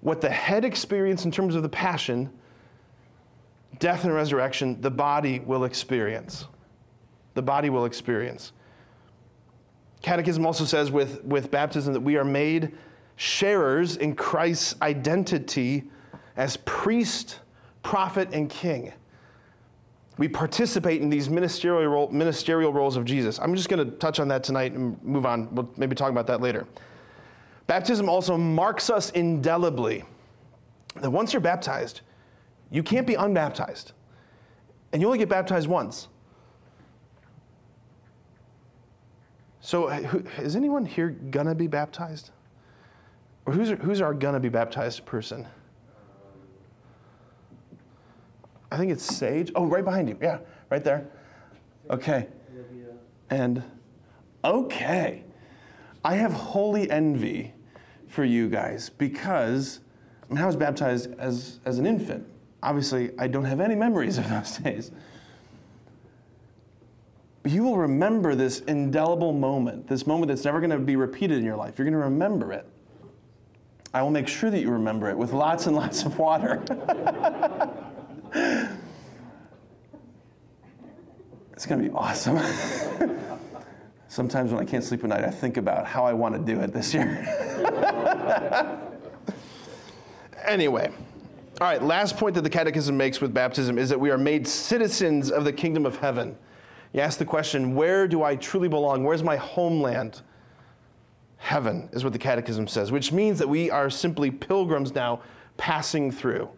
[0.00, 2.30] What the head experienced in terms of the passion,
[3.78, 6.46] death and resurrection, the body will experience.
[7.34, 8.52] The body will experience.
[10.00, 12.72] Catechism also says with, with baptism that we are made
[13.16, 15.84] sharers in Christ's identity
[16.36, 17.40] as priest,
[17.82, 18.92] prophet, and king
[20.18, 23.38] we participate in these ministerial, role, ministerial roles of Jesus.
[23.38, 25.54] I'm just going to touch on that tonight and move on.
[25.54, 26.66] We'll maybe talk about that later.
[27.68, 30.04] Baptism also marks us indelibly.
[30.96, 32.00] That once you're baptized,
[32.70, 33.92] you can't be unbaptized.
[34.92, 36.08] And you only get baptized once.
[39.60, 42.30] So, is anyone here gonna be baptized?
[43.46, 45.46] Or who's, who's our gonna be baptized person?
[48.70, 49.50] I think it's Sage.
[49.54, 50.18] Oh, right behind you.
[50.20, 50.38] Yeah,
[50.70, 51.08] right there.
[51.90, 52.28] Okay.
[53.30, 53.62] And
[54.44, 55.24] okay.
[56.04, 57.54] I have holy envy
[58.06, 59.80] for you guys because
[60.28, 62.26] I, mean, I was baptized as, as an infant.
[62.62, 64.90] Obviously, I don't have any memories of those days.
[67.42, 71.38] But you will remember this indelible moment, this moment that's never going to be repeated
[71.38, 71.78] in your life.
[71.78, 72.66] You're going to remember it.
[73.94, 76.62] I will make sure that you remember it with lots and lots of water.
[81.58, 82.38] It's going to be awesome.
[84.08, 86.60] Sometimes when I can't sleep at night, I think about how I want to do
[86.60, 87.18] it this year.
[90.44, 90.88] anyway,
[91.60, 94.46] all right, last point that the Catechism makes with baptism is that we are made
[94.46, 96.38] citizens of the kingdom of heaven.
[96.92, 99.02] You ask the question, where do I truly belong?
[99.02, 100.22] Where's my homeland?
[101.38, 105.22] Heaven is what the Catechism says, which means that we are simply pilgrims now
[105.56, 106.48] passing through.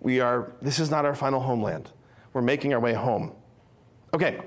[0.00, 1.92] We are, this is not our final homeland.
[2.32, 3.36] We're making our way home.
[4.14, 4.40] Okay,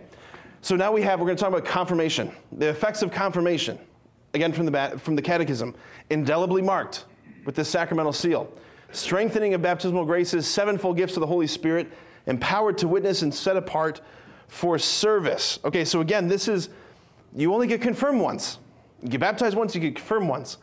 [0.62, 2.32] so now we have, we're going to talk about confirmation.
[2.52, 3.80] The effects of confirmation,
[4.36, 5.74] again from the, from the Catechism,
[6.12, 7.06] indelibly marked
[7.46, 8.54] with this sacramental seal.
[8.92, 11.92] Strengthening of baptismal graces, sevenfold gifts of the Holy Spirit,
[12.28, 14.02] empowered to witness and set apart
[14.48, 15.58] for service.
[15.66, 16.70] Okay, so again, this is,
[17.36, 18.60] you only get confirmed once.
[19.02, 20.58] You get baptized once, you get confirmed once.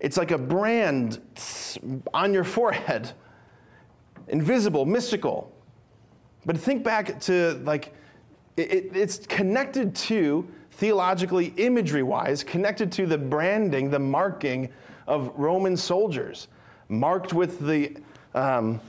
[0.00, 1.20] It's like a brand
[2.12, 3.12] on your forehead,
[4.26, 5.54] invisible, mystical.
[6.44, 7.94] But think back to like
[8.60, 14.68] it, it's connected to, theologically, imagery wise, connected to the branding, the marking
[15.06, 16.48] of Roman soldiers,
[16.88, 17.96] marked with the,
[18.34, 18.80] Um,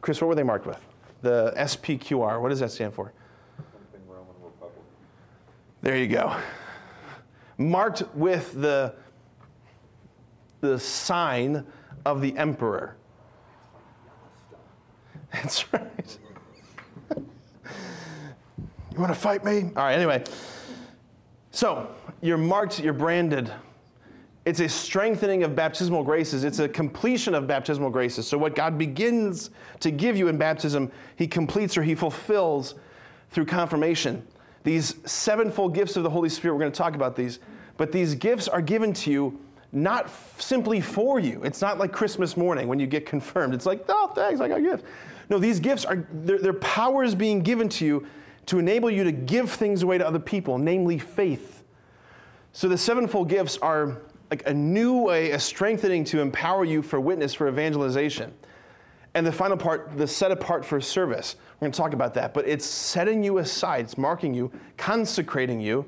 [0.00, 0.80] Chris, what were they marked with?
[1.22, 2.40] The SPQR.
[2.40, 3.12] What does that stand for?
[5.82, 6.36] There you go.
[7.58, 8.94] Marked with the,
[10.60, 11.64] the sign
[12.04, 12.96] of the emperor.
[15.32, 16.18] That's right.
[18.92, 19.70] you want to fight me?
[19.76, 20.24] All right, anyway.
[21.52, 21.88] So,
[22.20, 23.52] you're marked, you're branded.
[24.44, 26.44] It's a strengthening of baptismal graces.
[26.44, 28.26] It's a completion of baptismal graces.
[28.26, 32.74] So, what God begins to give you in baptism, He completes or He fulfills
[33.30, 34.26] through confirmation.
[34.64, 37.38] These sevenfold gifts of the Holy Spirit, we're going to talk about these,
[37.76, 39.40] but these gifts are given to you
[39.72, 41.42] not f- simply for you.
[41.44, 43.54] It's not like Christmas morning when you get confirmed.
[43.54, 44.82] It's like, oh, thanks, I got gifts.
[45.30, 48.06] No, these gifts are, their, their power is being given to you
[48.46, 51.62] to enable you to give things away to other people, namely faith.
[52.52, 53.98] So the sevenfold gifts are
[54.30, 58.32] like a new way, a strengthening to empower you for witness, for evangelization.
[59.14, 61.36] And the final part, the set apart for service.
[61.54, 65.60] We're going to talk about that, but it's setting you aside, it's marking you, consecrating
[65.60, 65.84] you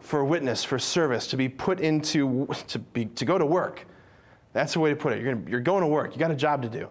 [0.00, 3.86] for witness, for service, to be put into, to, be, to go to work.
[4.52, 5.22] That's the way to put it.
[5.22, 6.88] You're, gonna, you're going to work, you got a job to do.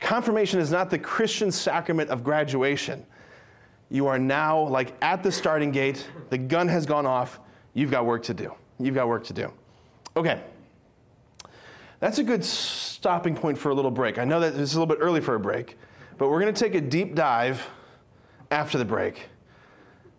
[0.00, 3.04] Confirmation is not the Christian sacrament of graduation.
[3.94, 7.38] You are now like at the starting gate, the gun has gone off,
[7.74, 8.52] you've got work to do.
[8.80, 9.52] You've got work to do.
[10.16, 10.42] Okay.
[12.00, 14.18] That's a good stopping point for a little break.
[14.18, 15.78] I know that this is a little bit early for a break,
[16.18, 17.64] but we're going to take a deep dive
[18.50, 19.28] after the break.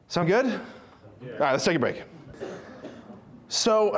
[0.08, 0.46] Sound good?
[0.46, 1.34] Yeah.
[1.34, 2.04] All right, let's take a break.
[3.50, 3.98] So,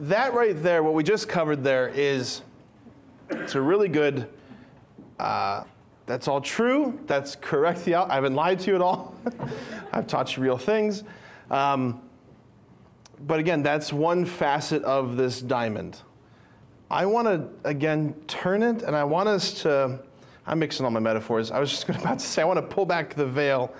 [0.00, 2.42] that right there, what we just covered there, is
[3.30, 4.28] it's a really good.
[5.20, 5.62] Uh,
[6.06, 6.98] that's all true.
[7.06, 7.88] That's correct.
[7.88, 9.14] I haven't lied to you at all.
[9.92, 11.02] I've taught you real things.
[11.50, 12.02] Um,
[13.26, 15.98] but again, that's one facet of this diamond.
[16.90, 19.98] I want to, again, turn it, and I want us to.
[20.46, 21.50] I'm mixing all my metaphors.
[21.50, 23.74] I was just about to say, I want to pull back the veil.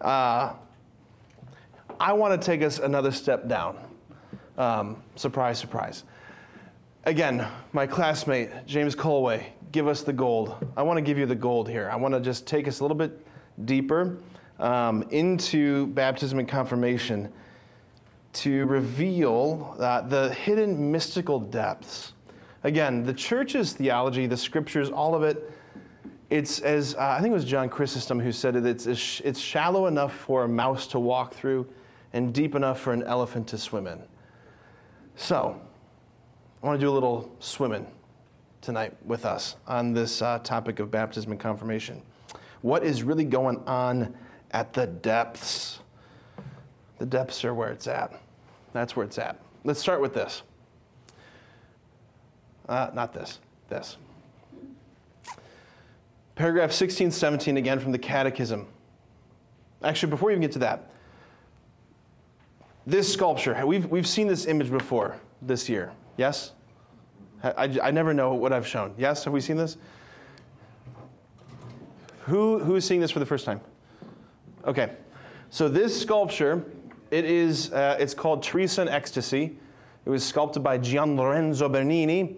[0.00, 0.54] Uh,
[2.00, 3.78] I want to take us another step down.
[4.58, 6.02] Um, surprise, surprise.
[7.04, 10.54] Again, my classmate, James Colway, give us the gold.
[10.76, 11.88] I want to give you the gold here.
[11.90, 13.26] I want to just take us a little bit
[13.64, 14.18] deeper
[14.58, 17.32] um, into baptism and confirmation
[18.34, 22.12] to reveal uh, the hidden mystical depths.
[22.64, 25.50] Again, the church's theology, the scriptures, all of it,
[26.30, 29.86] it's as uh, I think it was John Chrysostom who said it, it's, it's shallow
[29.86, 31.66] enough for a mouse to walk through
[32.12, 34.00] and deep enough for an elephant to swim in.
[35.16, 35.60] So,
[36.62, 37.86] I want to do a little swimming
[38.62, 42.00] tonight with us on this uh, topic of baptism and confirmation.
[42.62, 44.14] What is really going on
[44.52, 45.80] at the depths?
[46.98, 48.18] The depths are where it's at.
[48.72, 49.38] That's where it's at.
[49.64, 50.42] Let's start with this.
[52.68, 53.96] Uh, not this, this.
[56.36, 58.66] Paragraph 1617, again from the Catechism.
[59.82, 60.90] Actually, before we even get to that,
[62.86, 66.52] this sculpture, we've, we've seen this image before this year, yes?
[67.42, 68.94] I, I never know what I've shown.
[68.96, 69.76] Yes, have we seen this?
[72.26, 73.60] Who, who is seeing this for the first time?
[74.64, 74.92] Okay,
[75.50, 76.64] so this sculpture,
[77.10, 79.56] it is, uh, it's called Teresa in Ecstasy.
[80.04, 82.36] It was sculpted by Gian Lorenzo Bernini,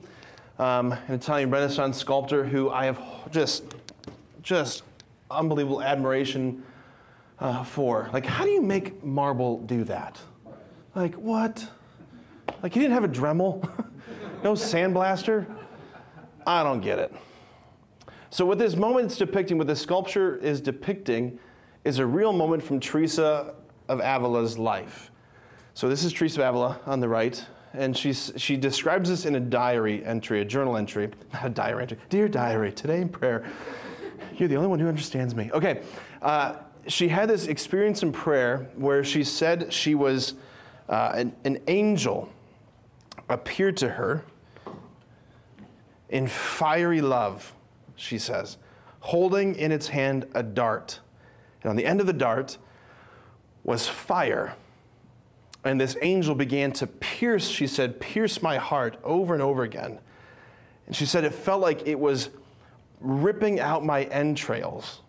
[0.59, 2.99] um, an Italian Renaissance sculptor who I have
[3.31, 3.65] just,
[4.43, 4.85] just
[5.31, 6.63] unbelievable admiration
[7.41, 8.09] uh, for.
[8.13, 10.19] Like, how do you make marble do that?
[10.95, 11.67] Like, what?
[12.63, 13.69] Like, he didn't have a Dremel?
[14.45, 15.47] no sandblaster?
[16.47, 17.12] I don't get it.
[18.28, 21.38] So, what this moment is depicting, what this sculpture is depicting,
[21.84, 23.55] is a real moment from Teresa
[23.88, 25.11] of Avila's life.
[25.72, 27.42] So, this is Teresa of Avila on the right,
[27.72, 31.82] and she's, she describes this in a diary entry, a journal entry, not a diary
[31.82, 31.99] entry.
[32.11, 33.51] Dear diary, today in prayer,
[34.36, 35.51] you're the only one who understands me.
[35.53, 35.80] Okay,
[36.20, 40.34] uh, she had this experience in prayer where she said she was
[40.90, 42.28] uh, an, an angel
[43.28, 44.24] appeared to her
[46.15, 47.53] in fiery love,
[47.97, 48.57] she says,
[49.01, 51.01] holding in its hand a dart.
[51.61, 52.57] And on the end of the dart
[53.65, 54.55] was fire.
[55.65, 59.99] And this angel began to pierce, she said, pierce my heart over and over again.
[60.87, 62.31] And she said it felt like it was
[63.01, 65.01] ripping out my entrails.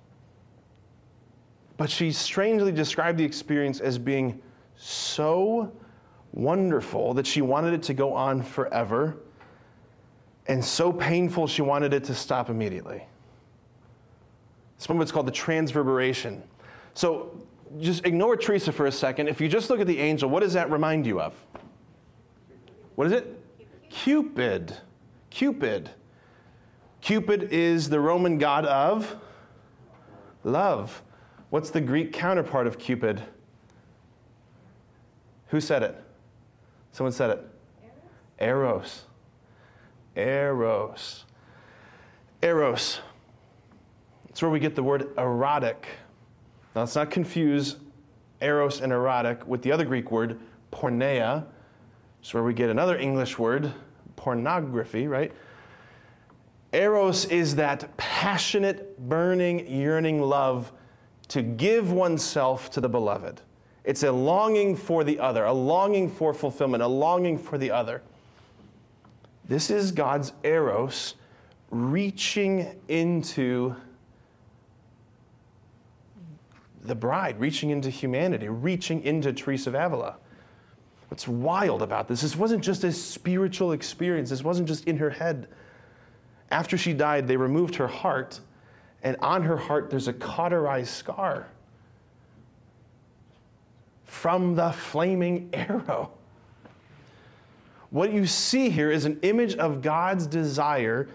[1.77, 4.41] But she strangely described the experience as being
[4.75, 5.71] so
[6.33, 9.17] wonderful that she wanted it to go on forever,
[10.47, 13.03] and so painful she wanted it to stop immediately.
[14.77, 16.43] This moment's called the transverberation.
[16.93, 17.41] So
[17.79, 19.27] just ignore Teresa for a second.
[19.27, 21.33] If you just look at the angel, what does that remind you of?
[22.95, 23.39] What is it?
[23.89, 24.75] Cupid.
[25.29, 25.89] Cupid.
[27.01, 29.15] Cupid is the Roman god of
[30.43, 31.01] love.
[31.49, 33.21] What's the Greek counterpart of Cupid?
[35.47, 36.01] Who said it?
[36.91, 37.47] Someone said it.
[38.39, 38.81] Eros.
[38.83, 39.03] Eros.
[40.15, 41.25] Eros.
[42.41, 42.99] Eros.
[44.29, 45.87] It's where we get the word erotic.
[46.75, 47.77] Now, let's not confuse
[48.41, 50.39] eros and erotic with the other Greek word,
[50.71, 51.45] porneia.
[52.19, 53.71] It's where we get another English word,
[54.15, 55.31] pornography, right?
[56.73, 60.73] Eros is that passionate, burning, yearning love
[61.29, 63.41] to give oneself to the beloved.
[63.85, 68.01] It's a longing for the other, a longing for fulfillment, a longing for the other.
[69.47, 71.15] This is God's eros
[71.69, 73.75] reaching into
[76.83, 80.15] the bride, reaching into humanity, reaching into Teresa of Avila.
[81.09, 82.21] What's wild about this?
[82.21, 85.47] This wasn't just a spiritual experience, this wasn't just in her head.
[86.51, 88.39] After she died, they removed her heart,
[89.03, 91.47] and on her heart, there's a cauterized scar
[94.05, 96.11] from the flaming arrow.
[97.95, 101.07] What you see here is an image of God's desire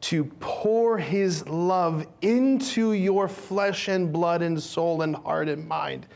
[0.00, 6.08] to pour his love into your flesh and blood and soul and heart and mind,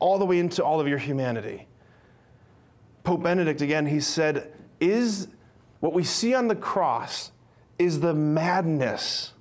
[0.00, 1.66] all the way into all of your humanity.
[3.04, 5.28] Pope Benedict, again, he said, Is
[5.80, 7.32] what we see on the cross
[7.78, 9.32] is the madness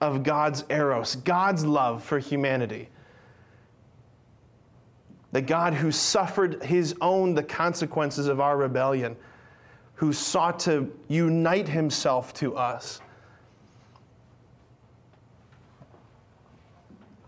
[0.00, 2.88] of God's eros, God's love for humanity.
[5.34, 9.16] The God who suffered his own the consequences of our rebellion,
[9.94, 13.00] who sought to unite himself to us.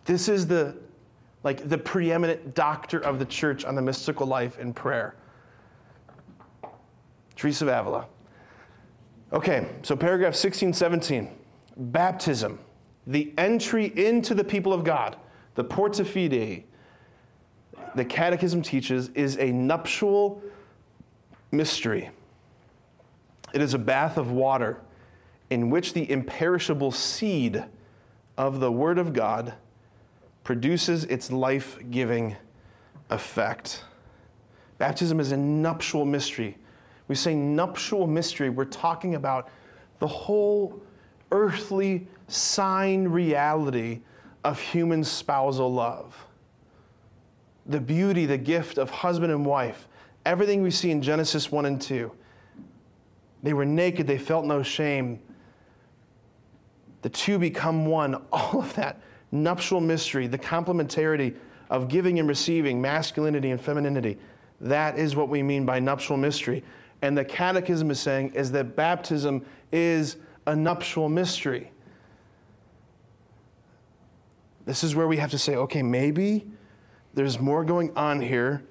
[0.05, 0.77] This is the
[1.43, 5.17] like the preeminent doctor of the church on the mystical life and prayer.
[7.35, 8.07] Teresa of Avila.
[9.33, 11.29] Okay, so paragraph 16, 17.
[11.77, 12.61] Baptism,
[13.09, 15.17] the entry into the people of God,
[15.57, 16.63] the porta fidei,
[17.97, 20.43] the Catechism teaches, is a nuptial
[21.51, 22.11] mystery.
[23.53, 24.81] It is a bath of water
[25.51, 27.65] in which the imperishable seed
[28.37, 29.55] of the Word of God
[30.45, 32.37] produces its life giving
[33.11, 33.85] effect.
[34.79, 36.59] Baptism is a nuptial mystery
[37.09, 39.49] we say nuptial mystery, we're talking about
[39.99, 40.81] the whole
[41.31, 44.01] earthly sign reality
[44.45, 46.26] of human spousal love.
[47.69, 49.89] The beauty, the gift of husband and wife,
[50.25, 52.13] everything we see in Genesis 1 and 2.
[53.43, 55.21] They were naked, they felt no shame.
[57.03, 58.15] The two become one.
[58.33, 59.01] All of that
[59.33, 61.37] nuptial mystery, the complementarity
[61.71, 64.19] of giving and receiving, masculinity and femininity.
[64.61, 66.65] That is what we mean by nuptial mystery
[67.03, 71.71] and the Catechism is saying is that baptism is a nuptial mystery.
[74.65, 76.47] This is where we have to say, okay, maybe
[77.17, 78.63] there's more going on here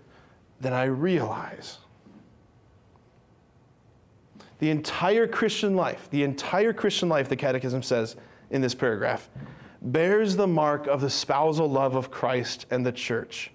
[0.62, 1.80] than I realize.
[4.60, 8.16] The entire Christian life, the entire Christian life, the Catechism says
[8.52, 9.30] in this paragraph,
[9.82, 13.52] bears the mark of the spousal love of Christ and the church.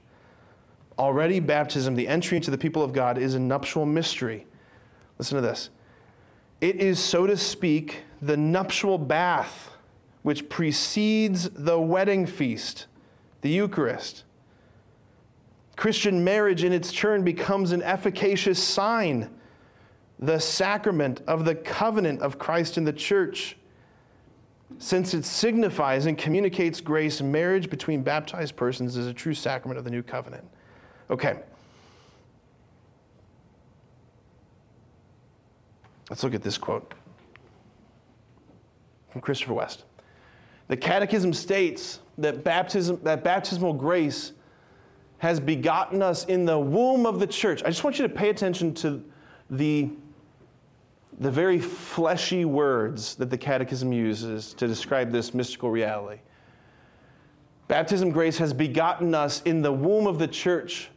[0.98, 4.46] Already, baptism, the entry into the people of God, is a nuptial mystery.
[5.18, 5.70] Listen to this.
[6.60, 9.70] It is, so to speak, the nuptial bath
[10.22, 12.86] which precedes the wedding feast,
[13.40, 14.24] the Eucharist.
[15.80, 19.30] Christian marriage, in its turn, becomes an efficacious sign,
[20.18, 23.56] the sacrament of the covenant of Christ in the church.
[24.76, 29.84] Since it signifies and communicates grace, marriage between baptized persons is a true sacrament of
[29.84, 30.44] the new covenant.
[31.08, 31.38] Okay,
[36.10, 36.92] Let's look at this quote
[39.08, 39.84] from Christopher West.
[40.68, 44.32] The Catechism states that, baptism, that baptismal grace
[45.20, 47.62] has begotten us in the womb of the church.
[47.62, 49.02] I just want you to pay attention to
[49.48, 49.90] the,
[51.18, 56.20] the very fleshy words that the Catechism uses to describe this mystical reality.
[57.68, 60.90] Baptism grace has begotten us in the womb of the church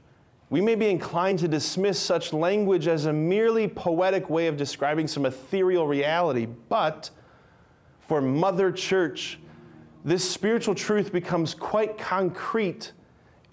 [0.54, 5.08] we may be inclined to dismiss such language as a merely poetic way of describing
[5.08, 7.10] some ethereal reality, but
[8.02, 9.40] for Mother Church,
[10.06, 12.92] this spiritual truth becomes quite concrete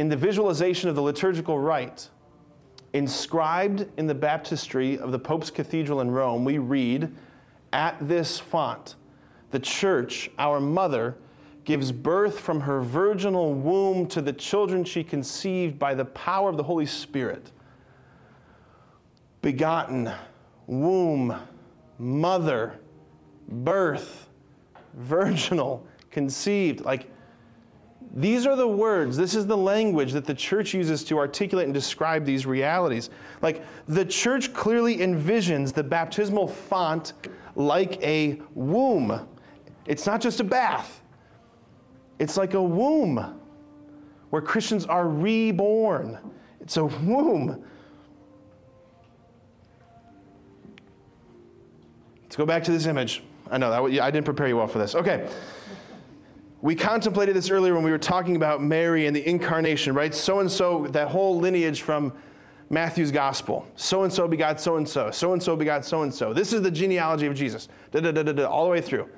[0.00, 2.08] in the visualization of the liturgical rite.
[2.94, 7.14] Inscribed in the baptistry of the Pope's Cathedral in Rome, we read,
[7.74, 8.94] At this font,
[9.50, 11.18] the Church, our mother,
[11.66, 16.56] gives birth from her virginal womb to the children she conceived by the power of
[16.56, 17.52] the Holy Spirit.
[19.42, 20.10] Begotten,
[20.66, 21.38] womb,
[21.98, 22.80] mother,
[23.48, 24.30] birth,
[24.94, 26.86] virginal, conceived.
[26.86, 27.10] Like,
[28.12, 31.74] these are the words, this is the language that the church uses to articulate and
[31.74, 33.10] describe these realities.
[33.40, 37.12] Like, the church clearly envisions the baptismal font
[37.54, 39.28] like a womb.
[39.86, 41.00] It's not just a bath,
[42.18, 43.40] it's like a womb
[44.30, 46.18] where Christians are reborn.
[46.60, 47.64] It's a womb.
[52.22, 53.24] Let's go back to this image.
[53.50, 54.94] I know that I didn't prepare you well for this.
[54.94, 55.28] Okay.
[56.62, 60.14] We contemplated this earlier when we were talking about Mary and the incarnation, right?
[60.14, 62.12] So and so, that whole lineage from
[62.68, 63.66] Matthew's gospel.
[63.76, 65.10] So and so begot so and so.
[65.10, 66.34] So and so begot so and so.
[66.34, 69.08] This is the genealogy of Jesus, da, da, da, da, da, all the way through,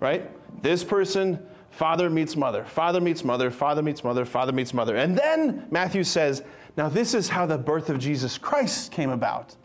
[0.00, 0.30] right?
[0.62, 4.96] This person, father meets mother, father meets mother, father meets mother, father meets mother.
[4.96, 6.42] And then Matthew says,
[6.76, 9.56] now this is how the birth of Jesus Christ came about.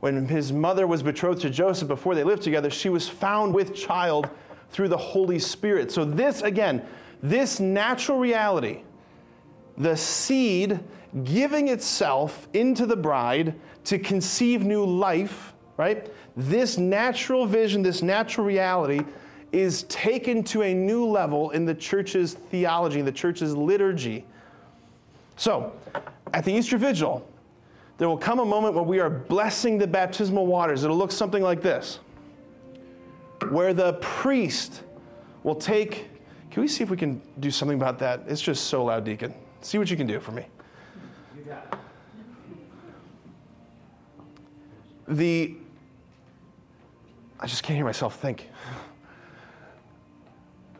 [0.00, 3.74] When his mother was betrothed to Joseph before they lived together, she was found with
[3.74, 4.28] child
[4.72, 5.92] through the Holy Spirit.
[5.92, 6.84] So, this again,
[7.22, 8.82] this natural reality,
[9.78, 10.80] the seed
[11.24, 13.54] giving itself into the bride
[13.84, 16.10] to conceive new life, right?
[16.36, 19.02] This natural vision, this natural reality
[19.52, 24.24] is taken to a new level in the church's theology, in the church's liturgy.
[25.36, 25.74] So,
[26.32, 27.28] at the Easter Vigil,
[27.98, 30.82] there will come a moment when we are blessing the baptismal waters.
[30.82, 32.00] It'll look something like this
[33.50, 34.82] where the priest
[35.42, 36.08] will take.
[36.50, 38.22] Can we see if we can do something about that?
[38.26, 39.34] It's just so loud, Deacon.
[39.62, 40.46] See what you can do for me.
[45.08, 45.56] The.
[47.40, 48.48] I just can't hear myself think.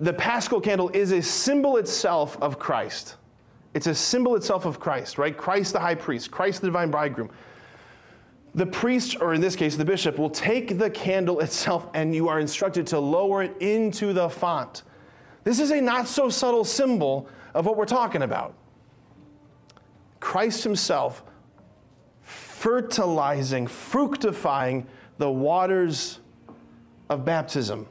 [0.00, 3.16] The paschal candle is a symbol itself of Christ.
[3.74, 5.36] It's a symbol itself of Christ, right?
[5.36, 7.30] Christ the high priest, Christ the divine bridegroom.
[8.54, 12.28] The priest, or in this case, the bishop, will take the candle itself and you
[12.28, 14.82] are instructed to lower it into the font.
[15.44, 18.54] This is a not so subtle symbol of what we're talking about.
[20.20, 21.22] Christ Himself
[22.20, 24.86] fertilizing, fructifying
[25.18, 26.20] the waters
[27.08, 27.88] of baptism.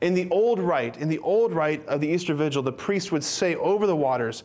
[0.00, 3.22] In the old rite, in the old rite of the Easter Vigil, the priest would
[3.22, 4.44] say over the waters,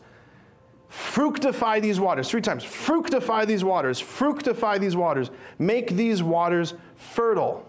[0.88, 2.62] Fructify these waters, three times.
[2.62, 5.30] Fructify these waters, fructify these waters.
[5.58, 7.68] Make these waters fertile.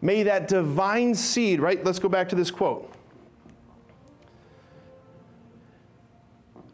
[0.00, 1.82] May that divine seed, right?
[1.84, 2.92] Let's go back to this quote.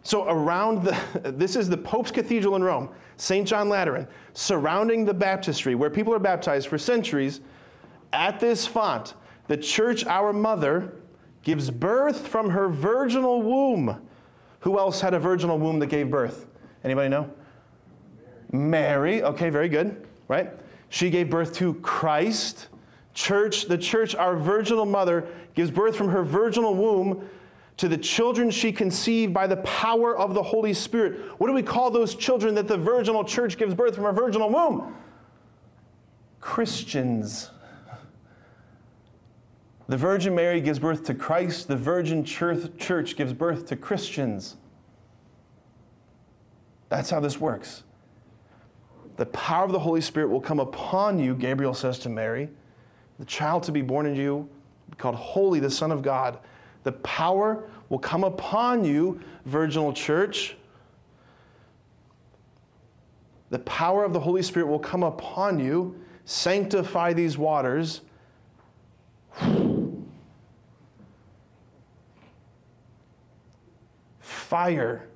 [0.02, 0.96] So, around the,
[1.36, 3.46] this is the Pope's Cathedral in Rome, St.
[3.46, 7.40] John Lateran, surrounding the baptistry where people are baptized for centuries.
[8.12, 9.14] At this font,
[9.46, 10.96] the church, our mother,
[11.42, 14.06] gives birth from her virginal womb
[14.62, 16.46] who else had a virginal womb that gave birth?
[16.84, 17.30] Anybody know?
[18.52, 19.22] Mary.
[19.22, 20.06] Okay, very good.
[20.28, 20.50] Right?
[20.88, 22.68] She gave birth to Christ.
[23.12, 27.28] Church, the church, our virginal mother, gives birth from her virginal womb
[27.78, 31.18] to the children she conceived by the power of the Holy Spirit.
[31.38, 34.48] What do we call those children that the virginal church gives birth from her virginal
[34.48, 34.96] womb?
[36.40, 37.50] Christians.
[39.93, 44.57] The Virgin Mary gives birth to Christ, the Virgin Church gives birth to Christians.
[46.88, 47.82] That's how this works.
[49.18, 52.49] The power of the Holy Spirit will come upon you, Gabriel says to Mary.
[53.18, 54.49] The child to be born in you,
[54.97, 56.38] called Holy, the Son of God.
[56.84, 60.57] The power will come upon you, Virginal Church.
[63.51, 66.03] The power of the Holy Spirit will come upon you.
[66.24, 68.01] Sanctify these waters
[74.53, 75.09] fire,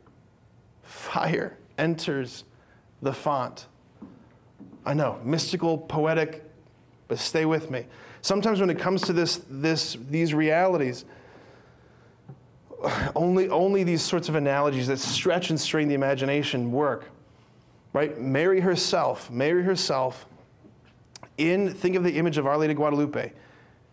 [0.83, 2.45] fire enters
[3.03, 3.67] the font.
[4.87, 6.43] I know, mystical, poetic,
[7.07, 7.85] but stay with me.
[8.23, 11.05] Sometimes when it comes to this, this, these realities,
[13.15, 17.11] only, only these sorts of analogies that stretch and strain the imagination work.
[17.93, 18.19] Right?
[18.19, 20.25] Mary herself, Mary herself,
[21.37, 23.33] in, think of the image of Our Lady Guadalupe.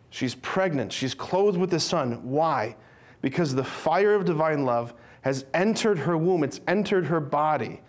[0.10, 2.30] She's pregnant, she's clothed with the Sun.
[2.30, 2.78] Why?
[3.22, 7.82] Because the fire of divine love has entered her womb, it's entered her body.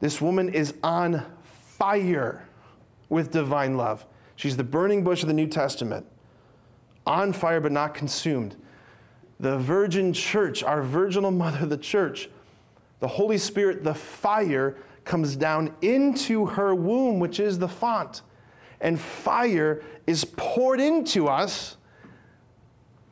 [0.00, 2.46] This woman is on fire
[3.08, 4.06] with divine love.
[4.36, 6.06] She's the burning bush of the New Testament,
[7.06, 8.56] on fire but not consumed.
[9.40, 12.28] The virgin church, our virginal mother, the church,
[13.00, 18.22] the Holy Spirit, the fire comes down into her womb, which is the font.
[18.80, 21.78] And fire is poured into us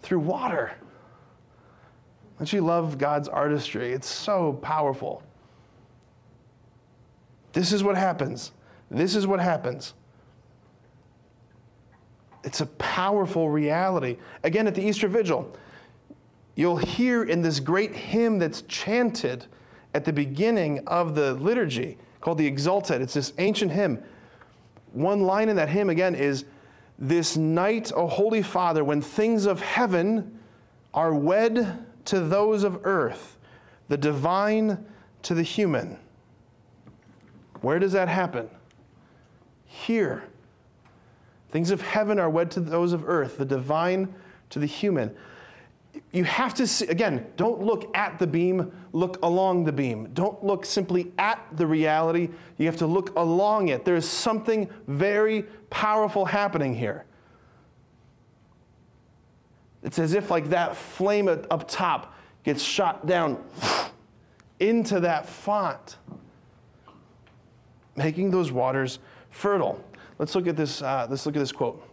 [0.03, 0.72] through water.
[2.43, 3.93] Don't you love God's artistry?
[3.93, 5.22] It's so powerful.
[7.53, 8.51] This is what happens.
[8.90, 9.95] This is what happens.
[12.43, 14.16] It's a powerful reality.
[14.43, 15.57] Again, at the Easter Vigil,
[16.57, 19.47] you'll hear in this great hymn that's chanted
[19.95, 23.01] at the beginning of the liturgy called the Exsultet.
[23.01, 24.03] It's this ancient hymn.
[24.90, 26.45] One line in that hymn again is
[26.99, 30.40] This night, O Holy Father, when things of heaven
[30.93, 33.36] are wed to those of earth,
[33.88, 34.84] the divine
[35.22, 35.98] to the human.
[37.61, 38.48] Where does that happen?
[39.66, 40.24] Here.
[41.50, 44.12] Things of heaven are wed to those of earth, the divine
[44.50, 45.14] to the human.
[46.12, 50.09] You have to see, again, don't look at the beam, look along the beam.
[50.14, 53.84] Don't look simply at the reality, you have to look along it.
[53.84, 57.05] There's something very powerful happening here.
[59.83, 62.14] It's as if, like, that flame up top
[62.45, 63.43] gets shot down
[64.61, 65.97] into that font,
[67.97, 69.83] making those waters fertile.
[70.18, 71.89] Let's look at this, uh, let's look at this quote.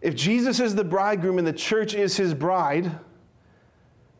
[0.00, 2.90] If Jesus is the bridegroom and the church is his bride,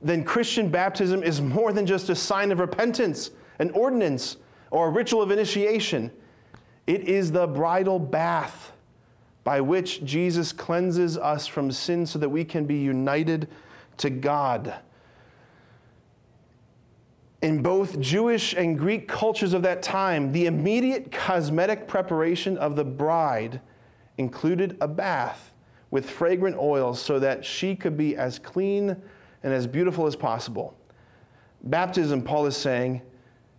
[0.03, 4.37] then Christian baptism is more than just a sign of repentance, an ordinance,
[4.71, 6.11] or a ritual of initiation.
[6.87, 8.73] It is the bridal bath
[9.47, 13.47] by which Jesus cleanses us from sin so that we can be united
[13.97, 14.75] to God.
[17.43, 22.83] In both Jewish and Greek cultures of that time, the immediate cosmetic preparation of the
[22.83, 23.61] bride
[24.19, 25.53] included a bath
[25.93, 28.97] with fragrant oils so that she could be as clean
[29.45, 30.75] and as beautiful as possible.
[31.63, 33.01] Baptism, Paul is saying,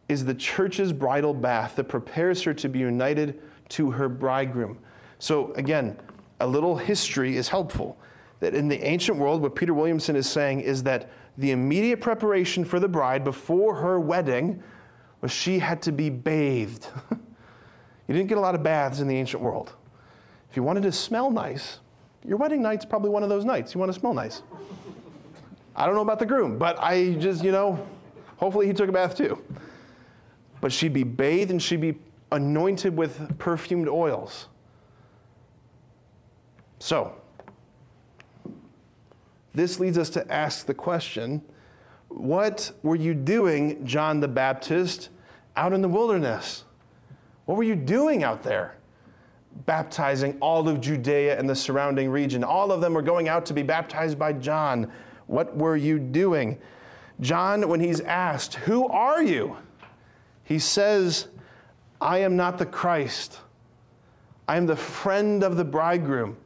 [0.10, 4.80] is the church's bridal bath that prepares her to be united to her bridegroom.
[5.20, 5.98] So, again,
[6.40, 7.98] a little history is helpful.
[8.40, 12.64] That in the ancient world, what Peter Williamson is saying is that the immediate preparation
[12.64, 14.62] for the bride before her wedding
[15.22, 16.88] was she had to be bathed.
[17.12, 19.74] you didn't get a lot of baths in the ancient world.
[20.50, 21.80] If you wanted to smell nice,
[22.26, 23.74] your wedding night's probably one of those nights.
[23.74, 24.44] You want to smell nice.
[25.76, 27.86] I don't know about the groom, but I just, you know,
[28.38, 29.44] hopefully he took a bath too.
[30.60, 32.00] But she'd be bathed and she'd be
[32.32, 34.48] anointed with perfumed oils.
[36.80, 37.16] So,
[39.54, 41.42] this leads us to ask the question
[42.10, 45.10] what were you doing, John the Baptist,
[45.56, 46.64] out in the wilderness?
[47.46, 48.76] What were you doing out there?
[49.66, 52.44] Baptizing all of Judea and the surrounding region.
[52.44, 54.92] All of them were going out to be baptized by John.
[55.26, 56.60] What were you doing?
[57.20, 59.58] John, when he's asked, Who are you?
[60.44, 61.28] He says,
[62.00, 63.40] I am not the Christ.
[64.48, 66.38] I am the friend of the bridegroom.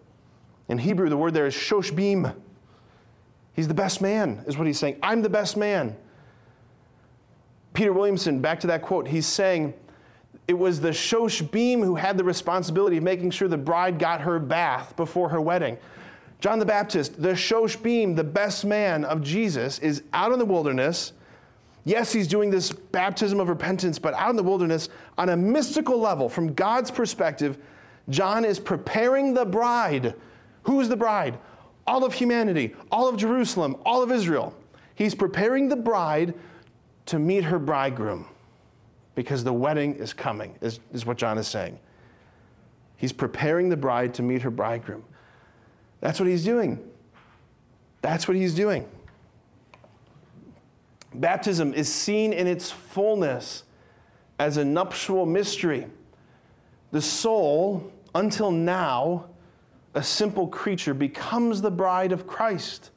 [0.72, 2.34] In Hebrew, the word there is shoshbim.
[3.52, 5.00] He's the best man, is what he's saying.
[5.04, 5.98] I'm the best man.
[7.74, 9.74] Peter Williamson, back to that quote, he's saying
[10.48, 14.40] it was the shoshbim who had the responsibility of making sure the bride got her
[14.40, 15.78] bath before her wedding.
[16.40, 21.12] John the Baptist, the shoshbim, the best man of Jesus, is out in the wilderness.
[21.84, 26.00] Yes, he's doing this baptism of repentance, but out in the wilderness, on a mystical
[26.00, 27.58] level, from God's perspective,
[28.08, 30.16] John is preparing the bride
[30.64, 31.38] Who's the bride?
[31.88, 34.56] All of humanity, all of Jerusalem, all of Israel.
[34.96, 36.34] He's preparing the bride
[37.08, 38.28] to meet her bridegroom
[39.16, 41.80] because the wedding is coming, is, is what John is saying.
[42.98, 45.04] He's preparing the bride to meet her bridegroom.
[46.02, 46.80] That's what he's doing.
[48.02, 48.88] That's what he's doing.
[51.14, 53.64] Baptism is seen in its fullness
[54.40, 55.88] as a nuptial mystery.
[56.92, 59.31] The soul, until now,
[59.94, 62.92] a simple creature, becomes the bride of Christ.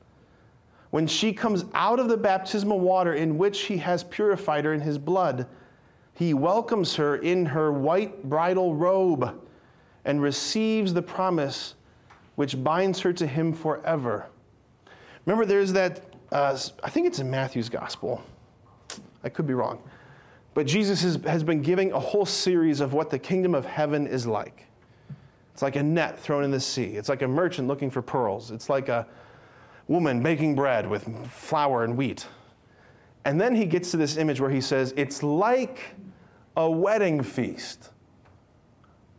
[0.91, 4.81] When she comes out of the baptismal water in which he has purified her in
[4.81, 5.47] his blood,
[6.15, 9.41] he welcomes her in her white bridal robe
[10.05, 11.75] and receives the promise
[12.37, 14.27] which binds her to him forever.
[15.27, 18.23] Remember, there's that, uh, I think it's in Matthew's gospel.
[19.25, 19.83] I could be wrong.
[20.53, 24.07] But Jesus has, has been giving a whole series of what the kingdom of heaven
[24.07, 24.67] is like.
[25.55, 26.97] It's like a net thrown in the sea.
[26.97, 28.51] It's like a merchant looking for pearls.
[28.51, 29.07] It's like a
[29.87, 32.27] woman baking bread with flour and wheat.
[33.25, 35.79] And then he gets to this image where he says, It's like
[36.57, 37.91] a wedding feast,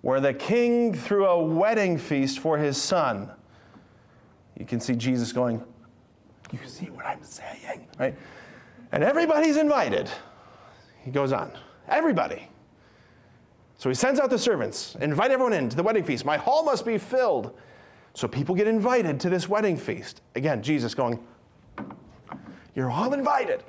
[0.01, 3.31] where the king threw a wedding feast for his son.
[4.59, 5.63] You can see Jesus going,
[6.51, 7.88] You see what I'm saying?
[7.97, 8.15] Right?
[8.91, 10.09] And everybody's invited.
[11.01, 11.53] He goes on,
[11.88, 12.49] Everybody.
[13.78, 16.26] So he sends out the servants, invite everyone in to the wedding feast.
[16.26, 17.57] My hall must be filled.
[18.13, 20.21] So people get invited to this wedding feast.
[20.36, 21.19] Again, Jesus going,
[22.73, 23.63] You're all invited.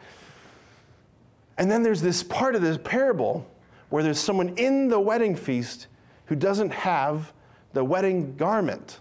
[1.58, 3.46] And then there's this part of this parable
[3.88, 5.88] where there's someone in the wedding feast
[6.26, 7.32] who doesn't have
[7.72, 9.00] the wedding garment.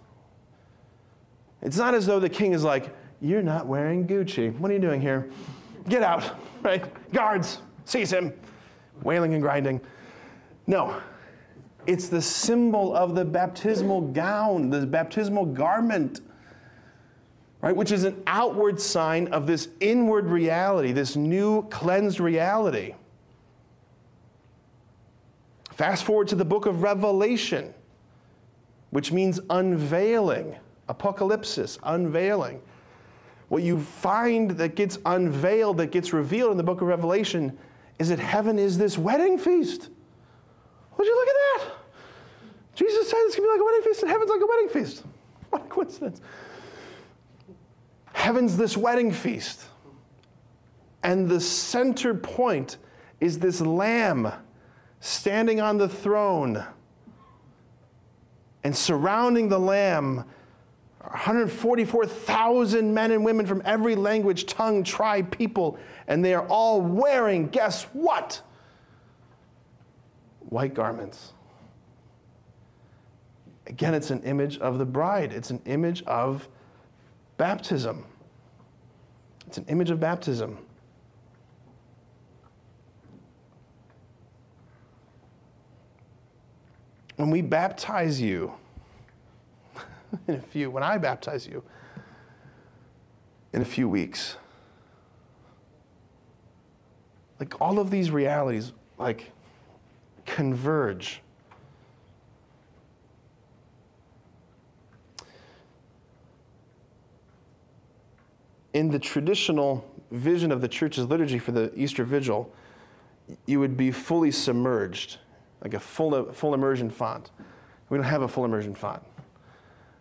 [1.61, 4.57] It's not as though the king is like, You're not wearing Gucci.
[4.57, 5.29] What are you doing here?
[5.87, 6.83] Get out, right?
[7.13, 8.33] Guards, seize him.
[9.03, 9.79] Wailing and grinding.
[10.67, 11.01] No,
[11.87, 16.21] it's the symbol of the baptismal gown, the baptismal garment,
[17.61, 17.75] right?
[17.75, 22.95] Which is an outward sign of this inward reality, this new cleansed reality.
[25.71, 27.73] Fast forward to the book of Revelation,
[28.91, 30.55] which means unveiling,
[30.89, 32.61] apocalypsis, unveiling.
[33.49, 37.57] What you find that gets unveiled, that gets revealed in the book of Revelation,
[37.99, 39.89] is that heaven is this wedding feast.
[40.97, 41.73] Would you look at that?
[42.75, 44.69] Jesus said it's going to be like a wedding feast, and heaven's like a wedding
[44.69, 45.03] feast.
[45.51, 46.21] What a coincidence.
[48.11, 49.61] Heaven's this wedding feast.
[51.03, 52.77] And the center point
[53.21, 54.31] is this lamb
[54.99, 56.65] standing on the throne.
[58.63, 60.25] And surrounding the lamb
[61.11, 65.77] 144,000 men and women from every language, tongue, tribe, people,
[66.07, 68.41] and they are all wearing, guess what?
[70.49, 71.33] White garments.
[73.67, 76.47] Again, it's an image of the bride, it's an image of
[77.37, 78.05] baptism.
[79.47, 80.57] It's an image of baptism.
[87.15, 88.53] When we baptize you,
[90.27, 91.63] in a few, when I baptize you
[93.53, 94.35] in a few weeks,
[97.39, 99.31] like all of these realities, like
[100.25, 101.21] converge.
[108.73, 112.51] In the traditional vision of the church's liturgy for the Easter Vigil,
[113.45, 115.17] you would be fully submerged,
[115.61, 117.31] like a full, full immersion font.
[117.89, 119.01] We don't have a full immersion font.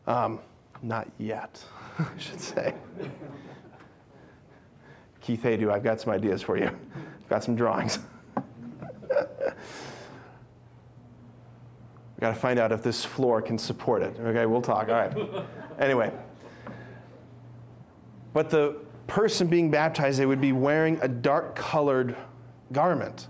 [0.06, 0.40] Um,
[0.82, 1.62] not yet,
[1.98, 2.74] I should say.
[5.20, 6.66] Keith Haydu, I've got some ideas for you.
[6.66, 7.98] I've got some drawings.
[12.16, 14.16] we got to find out if this floor can support it.
[14.20, 14.88] Okay, we'll talk.
[14.88, 15.46] All right.
[15.78, 16.12] Anyway.
[18.32, 22.16] But the person being baptized, they would be wearing a dark colored
[22.72, 23.28] garment.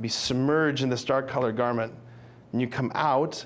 [0.00, 1.92] Be submerged in this dark colored garment.
[2.52, 3.44] And you come out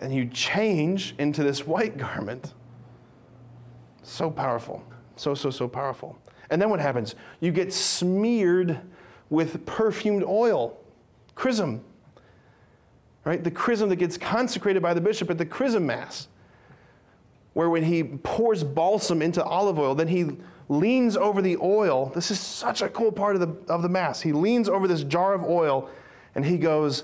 [0.00, 2.54] and you change into this white garment.
[4.02, 4.84] So powerful.
[5.16, 6.18] So, so, so powerful.
[6.50, 7.14] And then what happens?
[7.40, 8.80] You get smeared
[9.30, 10.78] with perfumed oil,
[11.34, 11.82] chrism,
[13.26, 13.42] right?
[13.42, 16.28] The chrism that gets consecrated by the bishop at the chrism mass,
[17.52, 20.36] where when he pours balsam into olive oil, then he
[20.68, 22.12] leans over the oil.
[22.14, 24.20] This is such a cool part of the, of the mass.
[24.20, 25.90] He leans over this jar of oil
[26.36, 27.02] and he goes,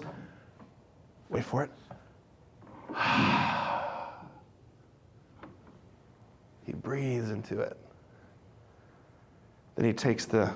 [1.28, 1.70] wait for it.
[6.66, 7.76] he breathes into it.
[9.74, 10.52] Then he takes the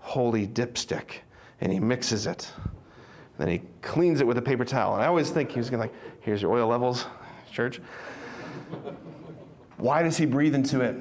[0.00, 1.20] holy dipstick
[1.60, 2.50] and he mixes it.
[3.38, 4.94] Then he cleans it with a paper towel.
[4.94, 7.06] And I always think he was going to like, here's your oil levels,
[7.52, 7.80] church.
[9.76, 10.96] Why does he breathe into it?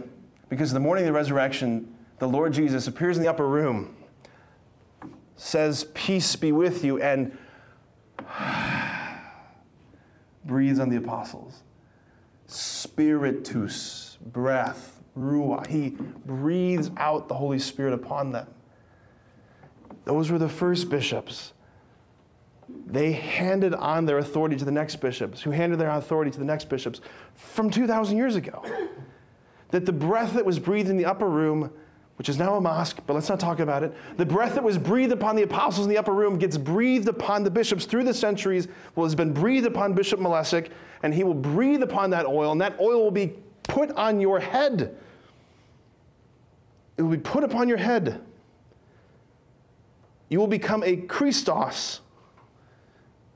[0.49, 3.95] Because the morning of the resurrection, the Lord Jesus appears in the upper room,
[5.37, 7.37] says, Peace be with you, and
[10.45, 11.63] breathes on the apostles.
[12.47, 15.65] Spiritus, breath, ruah.
[15.67, 18.47] He breathes out the Holy Spirit upon them.
[20.03, 21.53] Those were the first bishops.
[22.85, 26.45] They handed on their authority to the next bishops, who handed their authority to the
[26.45, 27.01] next bishops
[27.33, 28.63] from 2,000 years ago.
[29.71, 31.71] That the breath that was breathed in the upper room
[32.17, 33.93] which is now a mosque, but let's not talk about it.
[34.17, 37.43] The breath that was breathed upon the apostles in the upper room gets breathed upon
[37.43, 40.69] the bishops through the centuries, well, has been breathed upon Bishop Malesic,
[41.03, 43.33] and he will breathe upon that oil, and that oil will be
[43.63, 44.95] put on your head.
[46.97, 48.21] It will be put upon your head.
[50.29, 51.99] You will become a Christos,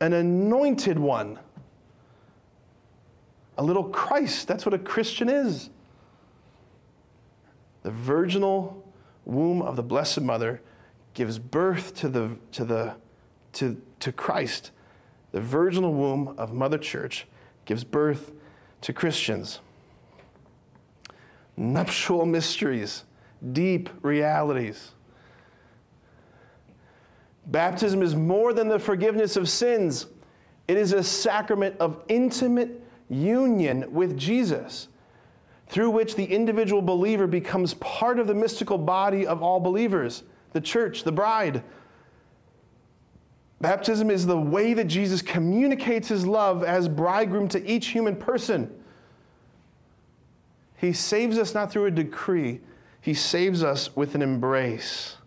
[0.01, 1.39] an anointed one,
[3.57, 4.47] a little Christ.
[4.47, 5.69] That's what a Christian is
[7.83, 8.85] the virginal
[9.25, 10.61] womb of the Blessed Mother
[11.13, 12.95] gives birth to, the, to, the,
[13.53, 14.71] to, to Christ.
[15.31, 17.27] The virginal womb of Mother Church
[17.65, 18.31] gives birth
[18.81, 19.59] to Christians.
[21.55, 23.03] Nuptial mysteries,
[23.53, 24.91] deep realities.
[27.49, 30.05] Baptism is more than the forgiveness of sins.
[30.67, 34.87] It is a sacrament of intimate union with Jesus
[35.67, 40.23] through which the individual believer becomes part of the mystical body of all believers,
[40.53, 41.63] the church, the bride.
[43.61, 48.73] Baptism is the way that Jesus communicates his love as bridegroom to each human person.
[50.77, 52.61] He saves us not through a decree,
[53.01, 55.18] he saves us with an embrace.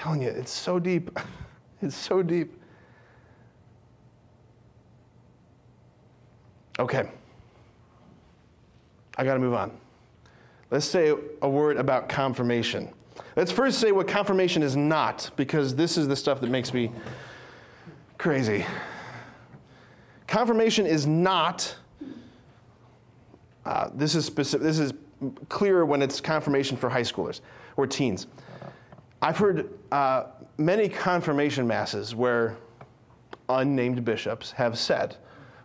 [0.00, 1.18] Telling you, it's so deep.
[1.82, 2.52] It's so deep.
[6.78, 7.08] Okay.
[9.16, 9.72] I got to move on.
[10.70, 12.92] Let's say a word about confirmation.
[13.34, 16.92] Let's first say what confirmation is not, because this is the stuff that makes me
[18.18, 18.66] crazy.
[20.26, 21.74] Confirmation is not,
[23.64, 24.92] uh, this, is specific, this is
[25.48, 27.40] clearer when it's confirmation for high schoolers
[27.78, 28.26] or teens.
[29.22, 30.24] I've heard uh,
[30.56, 32.56] many confirmation masses where
[33.48, 35.16] unnamed bishops have said,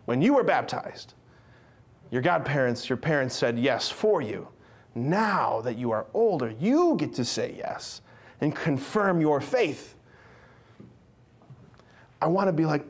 [0.04, 1.14] when you were baptized,
[2.10, 4.48] your godparents, your parents said yes for you.
[4.94, 8.02] Now that you are older, you get to say yes
[8.40, 9.94] and confirm your faith.
[12.20, 12.84] I want to be like,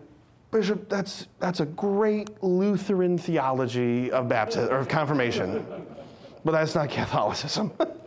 [0.50, 5.64] Bishop, that's, that's a great Lutheran theology of baptism or of confirmation.
[6.44, 7.72] but that's not Catholicism.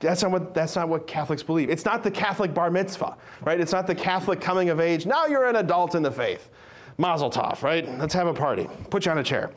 [0.00, 1.70] that's not, what, that's not what Catholics believe.
[1.70, 3.60] It's not the Catholic bar mitzvah, right?
[3.60, 5.06] It's not the Catholic coming of age.
[5.06, 6.50] Now you're an adult in the faith.
[6.98, 7.88] Mazel tov, right?
[7.98, 8.68] Let's have a party.
[8.90, 9.52] Put you on a chair.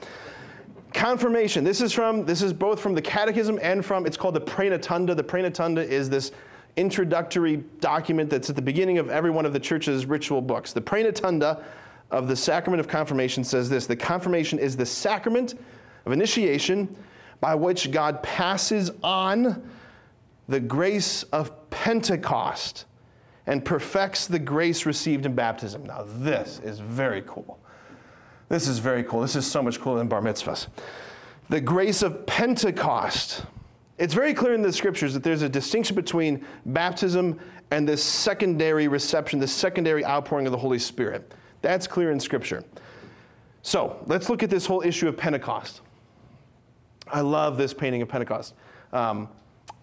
[0.94, 1.64] Confirmation.
[1.64, 5.16] This is from this is both from the Catechism and from it's called the Praenotanda.
[5.16, 6.32] The Praenotanda is this
[6.76, 10.74] introductory document that's at the beginning of every one of the church's ritual books.
[10.74, 11.64] The Praenotanda
[12.12, 15.56] of the sacrament of confirmation says this: the confirmation is the sacrament
[16.06, 16.96] of initiation
[17.40, 19.68] by which God passes on
[20.52, 22.86] the grace of Pentecost
[23.48, 25.86] and perfects the grace received in baptism.
[25.86, 27.58] Now, this is very cool.
[28.50, 29.22] This is very cool.
[29.22, 30.68] This is so much cooler than bar mitzvahs.
[31.50, 33.46] The grace of Pentecost.
[33.98, 37.40] It's very clear in the scriptures that there's a distinction between baptism
[37.72, 41.34] and this secondary reception, this secondary outpouring of the Holy Spirit.
[41.62, 42.64] That's clear in scripture.
[43.62, 45.80] So let's look at this whole issue of Pentecost.
[47.08, 48.54] I love this painting of Pentecost.
[48.92, 49.30] Um,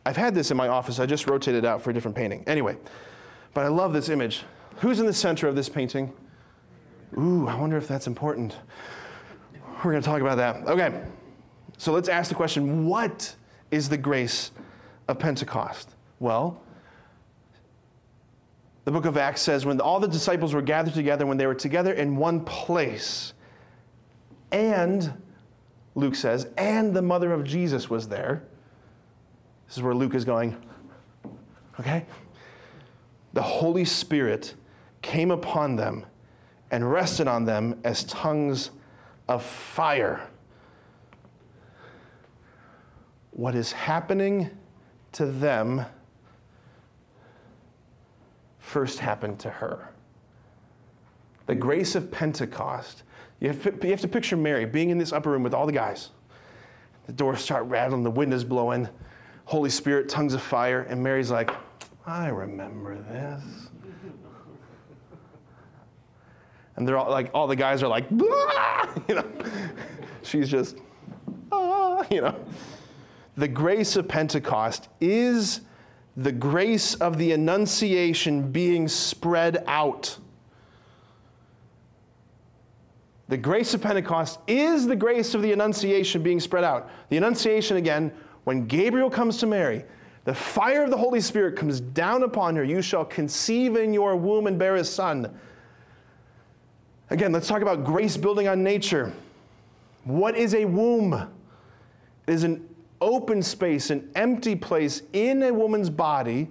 [0.08, 1.00] I've had this in my office.
[1.00, 2.42] I just rotated out for a different painting.
[2.46, 2.78] Anyway,
[3.52, 4.42] but I love this image.
[4.76, 6.14] Who's in the center of this painting?
[7.18, 8.56] Ooh, I wonder if that's important.
[9.84, 10.66] We're going to talk about that.
[10.66, 11.02] Okay,
[11.76, 13.36] so let's ask the question what
[13.70, 14.50] is the grace
[15.08, 15.90] of Pentecost?
[16.20, 16.58] Well,
[18.86, 21.54] the book of Acts says when all the disciples were gathered together, when they were
[21.54, 23.34] together in one place,
[24.52, 25.12] and,
[25.94, 28.44] Luke says, and the mother of Jesus was there.
[29.68, 30.56] This is where Luke is going,
[31.78, 32.06] okay?
[33.34, 34.54] The Holy Spirit
[35.02, 36.06] came upon them
[36.70, 38.70] and rested on them as tongues
[39.28, 40.26] of fire.
[43.30, 44.50] What is happening
[45.12, 45.84] to them
[48.58, 49.90] first happened to her.
[51.46, 53.02] The grace of Pentecost.
[53.40, 55.72] You have, you have to picture Mary being in this upper room with all the
[55.72, 56.10] guys.
[57.06, 58.88] The doors start rattling, the wind is blowing,
[59.48, 61.50] Holy Spirit, tongues of fire, and Mary's like,
[62.04, 63.42] I remember this.
[66.76, 69.26] And they're all like, all the guys are like, you know.
[70.22, 70.76] She's just,
[71.50, 72.38] ah, you know.
[73.38, 75.62] The grace of Pentecost is
[76.14, 80.18] the grace of the Annunciation being spread out.
[83.28, 86.90] The grace of Pentecost is the grace of the Annunciation being spread out.
[87.08, 88.12] The Annunciation, again,
[88.48, 89.84] when Gabriel comes to Mary,
[90.24, 92.64] the fire of the Holy Spirit comes down upon her.
[92.64, 95.38] You shall conceive in your womb and bear a son
[97.10, 99.12] Again, let's talk about grace building on nature.
[100.04, 101.14] What is a womb?
[101.14, 102.68] It is an
[103.00, 106.48] open space, an empty place in a woman's body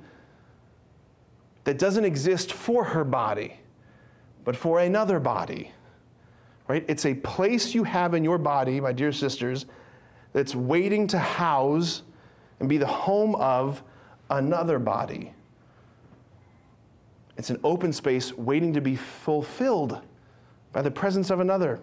[1.63, 3.59] that doesn't exist for her body,
[4.45, 5.71] but for another body.
[6.67, 6.83] Right?
[6.87, 9.65] It's a place you have in your body, my dear sisters,
[10.37, 12.03] that's waiting to house
[12.59, 13.81] and be the home of
[14.29, 15.33] another body.
[17.37, 19.99] It's an open space waiting to be fulfilled
[20.73, 21.79] by the presence of another.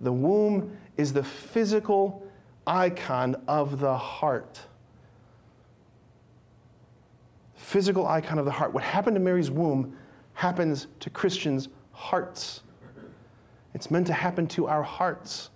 [0.00, 2.26] The womb is the physical
[2.66, 4.58] icon of the heart.
[7.54, 8.72] Physical icon of the heart.
[8.72, 9.94] What happened to Mary's womb
[10.32, 12.62] happens to Christians' hearts.
[13.74, 15.50] It's meant to happen to our hearts.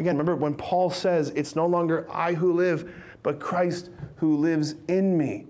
[0.00, 2.90] Again, remember when Paul says, It's no longer I who live,
[3.22, 5.44] but Christ who lives in me.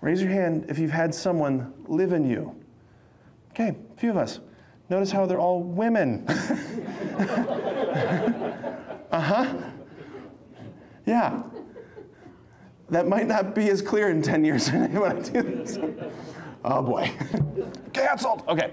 [0.00, 2.54] Raise your hand if you've had someone live in you.
[3.50, 4.38] Okay, a few of us.
[4.90, 6.24] Notice how they're all women.
[9.10, 9.56] uh huh.
[11.04, 11.42] Yeah.
[12.90, 15.80] that might not be as clear in 10 years when I do this.
[16.64, 17.10] Oh boy.
[17.92, 18.44] Canceled.
[18.46, 18.70] Okay.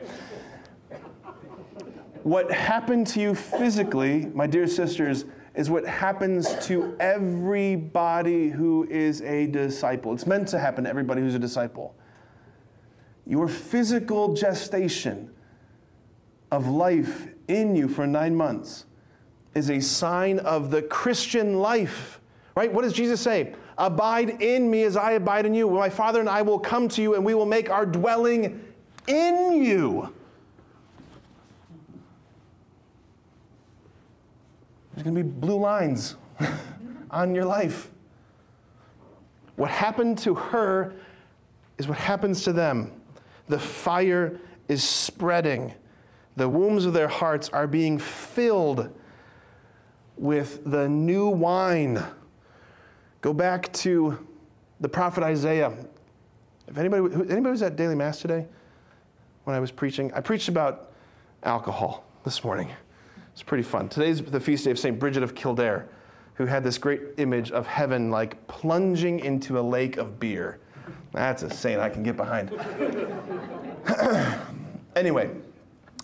[2.23, 9.21] What happened to you physically, my dear sisters, is what happens to everybody who is
[9.21, 10.13] a disciple.
[10.13, 11.95] It's meant to happen to everybody who's a disciple.
[13.25, 15.29] Your physical gestation
[16.49, 18.85] of life in you for nine months
[19.53, 22.21] is a sign of the Christian life,
[22.55, 22.71] right?
[22.71, 23.53] What does Jesus say?
[23.77, 25.69] Abide in me as I abide in you.
[25.69, 28.63] My Father and I will come to you and we will make our dwelling
[29.07, 30.13] in you.
[34.93, 36.15] There's going to be blue lines
[37.11, 37.89] on your life.
[39.55, 40.93] What happened to her
[41.77, 42.91] is what happens to them.
[43.47, 45.73] The fire is spreading.
[46.35, 48.89] The wombs of their hearts are being filled
[50.17, 52.03] with the new wine.
[53.21, 54.25] Go back to
[54.79, 55.73] the prophet Isaiah.
[56.67, 58.47] If anybody, anybody was at daily mass today
[59.43, 60.91] when I was preaching, I preached about
[61.43, 62.69] alcohol this morning.
[63.33, 63.89] It's pretty fun.
[63.89, 64.97] Today's the feast day of St.
[64.99, 65.87] Bridget of Kildare,
[66.35, 70.59] who had this great image of heaven like plunging into a lake of beer.
[71.13, 72.51] That's a saint I can get behind.
[74.95, 75.31] anyway,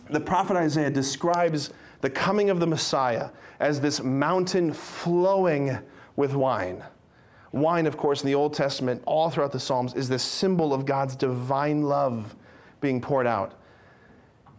[0.10, 1.72] the prophet Isaiah describes
[2.02, 5.78] the coming of the Messiah as this mountain flowing
[6.16, 6.84] with wine.
[7.52, 10.86] Wine, of course, in the Old Testament, all throughout the Psalms, is this symbol of
[10.86, 12.36] God's divine love
[12.82, 13.59] being poured out.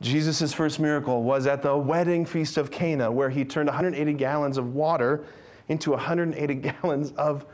[0.01, 4.57] Jesus' first miracle was at the wedding feast of Cana, where he turned 180 gallons
[4.57, 5.25] of water
[5.69, 7.45] into 180 gallons of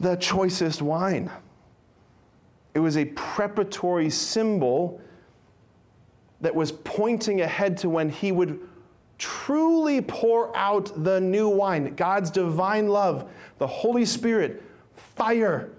[0.00, 1.30] the choicest wine.
[2.74, 5.00] It was a preparatory symbol
[6.40, 8.68] that was pointing ahead to when he would
[9.18, 14.62] truly pour out the new wine God's divine love, the Holy Spirit,
[14.96, 15.70] fire,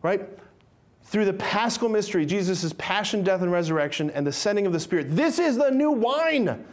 [0.00, 0.26] right?
[1.14, 5.14] Through the paschal mystery, Jesus' passion, death, and resurrection, and the sending of the Spirit.
[5.14, 6.64] This is the new wine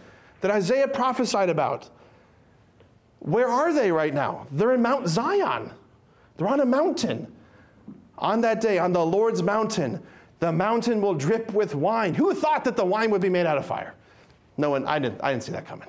[0.41, 1.87] that Isaiah prophesied about.
[3.19, 4.47] Where are they right now?
[4.49, 5.69] They're in Mount Zion.
[6.37, 7.31] They're on a mountain.
[8.17, 10.01] On that day, on the Lord's mountain,
[10.39, 12.15] the mountain will drip with wine.
[12.15, 13.93] Who thought that the wine would be made out of fire?
[14.57, 15.87] No one, I didn't, I didn't see that coming.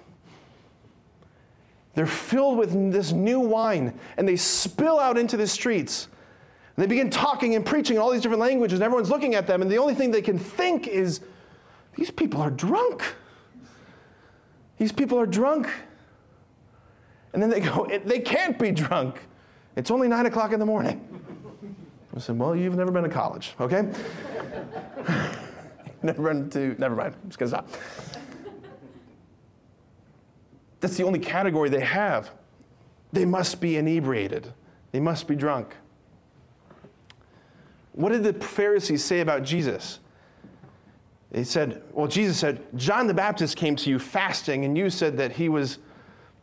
[1.94, 6.08] They're filled with this new wine and they spill out into the streets.
[6.76, 9.46] And they begin talking and preaching in all these different languages, and everyone's looking at
[9.46, 11.20] them, and the only thing they can think is,
[11.96, 13.02] these people are drunk.
[14.78, 15.68] These people are drunk.
[17.34, 19.20] And then they go, they can't be drunk.
[19.76, 21.08] It's only nine o'clock in the morning.
[22.14, 23.82] I said, well, you've never been to college, okay?
[26.02, 27.68] never been to, never mind, I'm just gonna stop.
[30.80, 32.32] That's the only category they have.
[33.12, 34.52] They must be inebriated,
[34.90, 35.74] they must be drunk.
[37.92, 40.00] What did the Pharisees say about Jesus?
[41.30, 45.16] They said, well, Jesus said, John the Baptist came to you fasting, and you said
[45.16, 45.78] that he was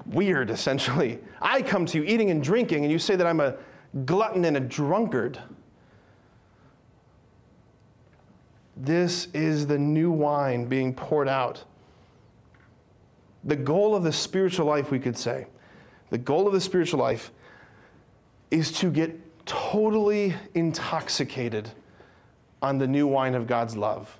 [0.05, 1.19] weird, essentially.
[1.41, 3.55] I come to you eating and drinking, and you say that I'm a
[4.05, 5.39] glutton and a drunkard.
[8.75, 11.63] This is the new wine being poured out.
[13.43, 15.47] The goal of the spiritual life, we could say,
[16.09, 17.31] the goal of the spiritual life
[18.49, 21.71] is to get totally intoxicated
[22.61, 24.19] on the new wine of God's love,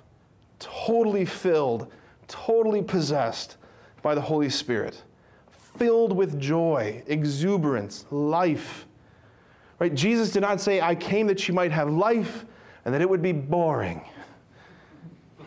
[0.58, 1.86] totally filled,
[2.26, 3.56] totally possessed
[4.02, 5.04] by the Holy Spirit,
[5.76, 8.86] filled with joy, exuberance, life.
[9.78, 9.94] Right?
[9.94, 12.44] Jesus did not say, I came that you might have life
[12.84, 14.02] and that it would be boring.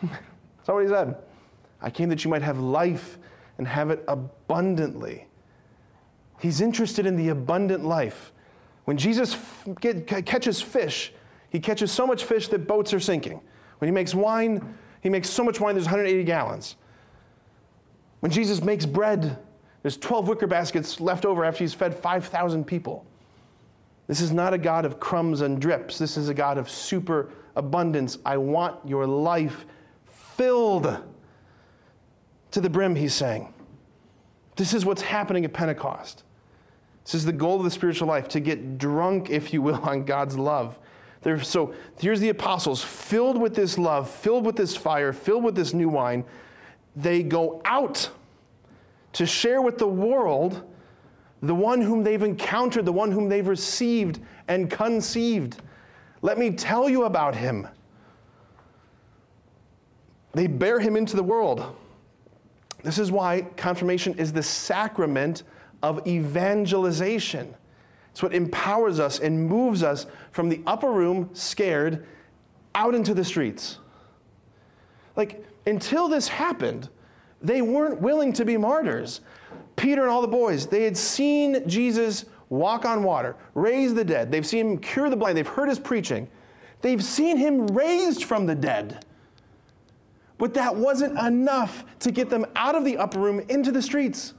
[0.02, 1.18] That's not what he said.
[1.82, 3.18] I came that you might have life
[3.58, 5.28] and have it abundantly.
[6.40, 8.33] He's interested in the abundant life.
[8.86, 9.38] When Jesus
[9.80, 11.14] get, catches fish,
[11.50, 13.42] he catches so much fish that boats are sinking.
[13.78, 16.76] When he makes wine, he makes so much wine there's 180 gallons.
[18.20, 19.38] When Jesus makes bread,
[19.82, 23.06] there's 12 wicker baskets left over after he's fed 5,000 people.
[24.08, 25.98] This is not a God of crumbs and drips.
[25.98, 28.18] This is a God of super abundance.
[28.26, 29.66] I want your life
[30.06, 31.04] filled
[32.52, 33.54] to the brim, he's saying.
[34.56, 36.24] This is what's happening at Pentecost.
[37.04, 40.06] This is the goal of the spiritual life to get drunk, if you will, on
[40.06, 40.80] God's love.
[41.42, 45.74] So here's the apostles filled with this love, filled with this fire, filled with this
[45.74, 46.26] new wine.
[46.96, 48.10] They go out
[49.14, 50.64] to share with the world
[51.42, 55.62] the one whom they've encountered, the one whom they've received and conceived.
[56.22, 57.68] Let me tell you about him.
[60.34, 61.76] They bear him into the world.
[62.82, 65.44] This is why confirmation is the sacrament
[65.84, 67.54] of evangelization.
[68.12, 72.06] It's what empowers us and moves us from the upper room, scared,
[72.74, 73.78] out into the streets.
[75.16, 76.90] Like, until this happened,
[77.42, 79.22] they weren't willing to be martyrs.
[79.76, 84.32] Peter and all the boys, they had seen Jesus walk on water, raise the dead.
[84.32, 85.38] They've seen him cure the blind.
[85.38, 86.28] They've heard his preaching.
[86.82, 89.06] They've seen him raised from the dead.
[90.38, 94.34] But that wasn't enough to get them out of the upper room into the streets.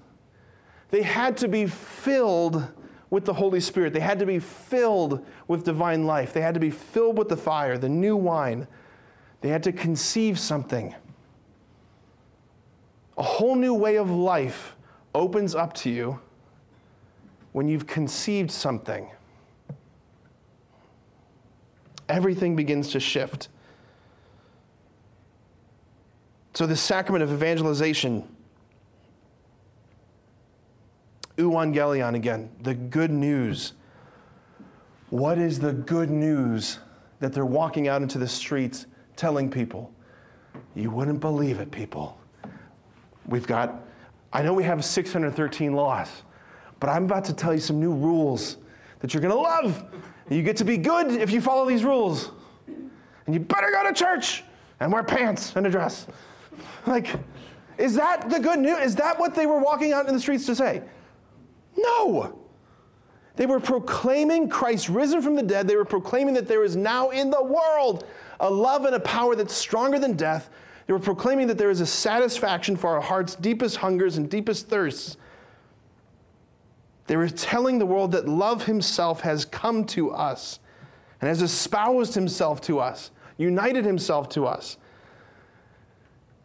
[0.95, 2.69] They had to be filled
[3.11, 3.93] with the Holy Spirit.
[3.93, 6.33] They had to be filled with divine life.
[6.33, 8.69] They had to be filled with the fire, the new wine.
[9.41, 10.95] They had to conceive something.
[13.19, 14.77] A whole new way of life
[15.17, 16.21] opens up to you
[17.51, 19.11] when you've conceived something.
[22.09, 23.49] Everything begins to shift.
[26.53, 28.29] So, the sacrament of evangelization,
[31.37, 33.73] euangelion again, the good news.
[35.11, 36.79] What is the good news
[37.21, 38.87] that they're walking out into the streets
[39.17, 39.93] telling people?
[40.75, 42.19] You wouldn't believe it, people.
[43.27, 43.83] We've got,
[44.33, 46.09] I know we have 613 laws,
[46.81, 48.59] but I'm about to tell you some new rules
[49.01, 49.85] that you're going to love.
[50.29, 52.31] You get to be good if you follow these rules.
[52.67, 54.45] And you better go to church
[54.81, 56.07] and wear pants and a dress.
[56.87, 57.09] Like,
[57.79, 58.79] is that the good news?
[58.81, 60.83] Is that what they were walking out in the streets to say?
[61.77, 62.39] No.
[63.37, 65.67] They were proclaiming Christ risen from the dead.
[65.67, 68.07] They were proclaiming that there is now in the world
[68.41, 70.51] a love and a power that's stronger than death.
[70.87, 74.69] They were proclaiming that there is a satisfaction for our heart's deepest hungers and deepest
[74.69, 75.17] thirsts.
[77.07, 80.61] They were telling the world that love himself has come to us
[81.21, 84.79] and has espoused himself to us, united himself to us.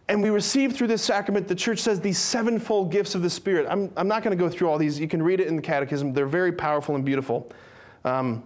[0.09, 3.67] And we receive through this sacrament, the church says, these sevenfold gifts of the Spirit.
[3.69, 4.99] I'm, I'm not going to go through all these.
[4.99, 6.13] You can read it in the Catechism.
[6.13, 7.51] They're very powerful and beautiful.
[8.03, 8.41] Um,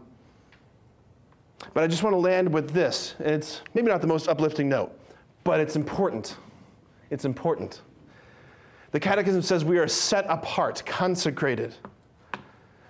[1.74, 3.16] but I just want to land with this.
[3.20, 4.92] And it's maybe not the most uplifting note,
[5.46, 6.36] but it's important.
[7.10, 7.82] It's important.
[8.92, 11.76] The Catechism says we are set apart, consecrated.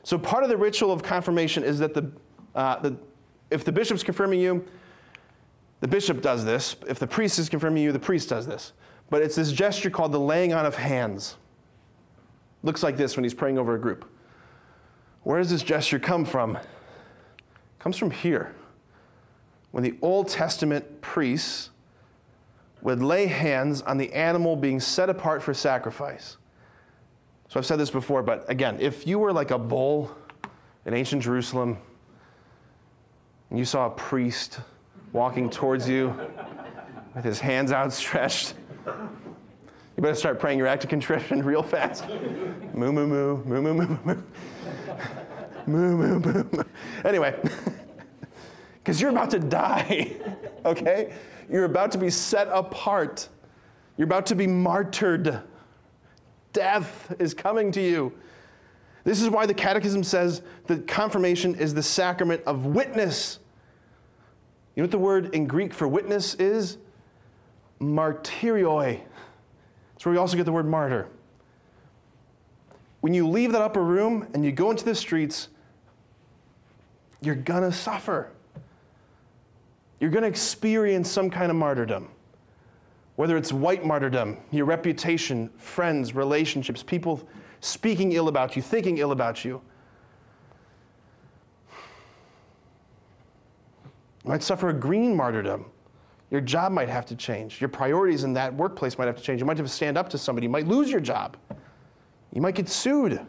[0.01, 2.11] So part of the ritual of confirmation is that the,
[2.55, 2.97] uh, the,
[3.51, 4.65] if the bishop's confirming you,
[5.83, 6.77] the bishop does this.
[6.87, 8.71] If the priest is confirming you, the priest does this.
[9.09, 11.35] But it's this gesture called the laying on of hands.
[12.63, 14.09] Looks like this when he's praying over a group.
[15.23, 16.55] Where does this gesture come from?
[16.55, 16.63] It
[17.79, 18.55] comes from here.
[19.71, 21.69] When the Old Testament priests
[22.81, 26.37] would lay hands on the animal being set apart for sacrifice.
[27.49, 30.15] So I've said this before, but again, if you were like a bull
[30.85, 31.77] in ancient Jerusalem
[33.49, 34.61] and you saw a priest
[35.13, 36.13] walking towards you
[37.15, 38.55] with his hands outstretched.
[38.85, 42.09] You better start praying your act of contrition real fast.
[42.73, 44.23] Moo, moo, moo, moo, moo, moo, moo.
[45.65, 46.63] Moo, moo, moo, moo.
[47.05, 47.39] Anyway,
[48.83, 50.13] because you're about to die,
[50.65, 51.13] okay?
[51.49, 53.29] You're about to be set apart.
[53.97, 55.41] You're about to be martyred.
[56.53, 58.13] Death is coming to you.
[59.03, 63.39] This is why the Catechism says that confirmation is the sacrament of witness.
[64.75, 66.77] You know what the word in Greek for witness is?
[67.79, 69.01] Martyrioi.
[69.93, 71.07] That's where we also get the word martyr.
[73.01, 75.49] When you leave that upper room and you go into the streets,
[77.21, 78.31] you're gonna suffer.
[79.99, 82.09] You're gonna experience some kind of martyrdom.
[83.15, 87.21] Whether it's white martyrdom, your reputation, friends, relationships, people
[87.59, 89.61] speaking ill about you, thinking ill about you
[94.23, 95.65] You might suffer a green martyrdom.
[96.31, 97.61] Your job might have to change.
[97.61, 99.39] Your priorities in that workplace might have to change.
[99.39, 100.45] You might have to stand up to somebody.
[100.45, 101.37] You might lose your job.
[102.33, 103.13] You might get sued.
[103.13, 103.21] It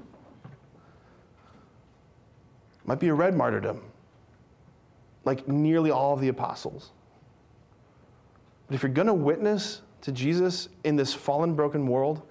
[2.87, 3.83] might be a red martyrdom,
[5.25, 6.93] like nearly all of the apostles.
[8.67, 12.23] But if you're going to witness to Jesus in this fallen, broken world,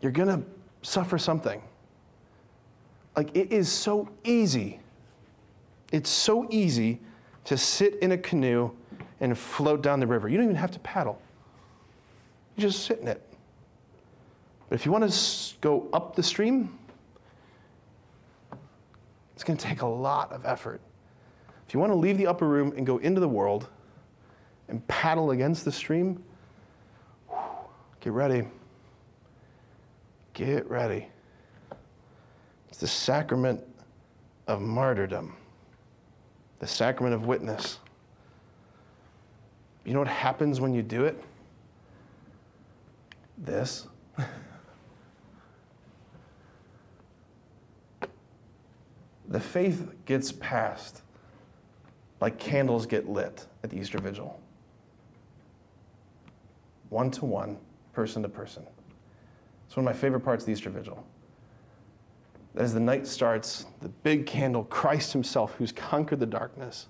[0.00, 0.42] you're going to
[0.82, 1.62] suffer something.
[3.16, 4.80] Like it is so easy.
[5.90, 7.00] It's so easy
[7.44, 8.70] to sit in a canoe
[9.20, 10.28] and float down the river.
[10.28, 11.20] You don't even have to paddle,
[12.56, 13.22] you just sit in it.
[14.68, 16.78] But if you want to go up the stream,
[19.34, 20.80] it's going to take a lot of effort.
[21.66, 23.68] If you want to leave the upper room and go into the world
[24.68, 26.22] and paddle against the stream,
[28.00, 28.46] get ready.
[30.34, 31.08] Get ready.
[32.68, 33.60] It's the sacrament
[34.46, 35.34] of martyrdom
[36.60, 37.78] the sacrament of witness.
[39.84, 41.22] You know what happens when you do it?
[43.36, 43.88] This.
[49.30, 51.02] The faith gets passed
[52.20, 54.38] like candles get lit at the Easter Vigil.
[56.88, 57.56] One to one,
[57.92, 58.64] person to person.
[59.66, 61.06] It's one of my favorite parts of the Easter Vigil.
[62.56, 66.88] As the night starts, the big candle, Christ Himself, who's conquered the darkness,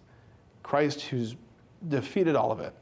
[0.63, 1.37] Christ who's
[1.87, 2.75] defeated all of it,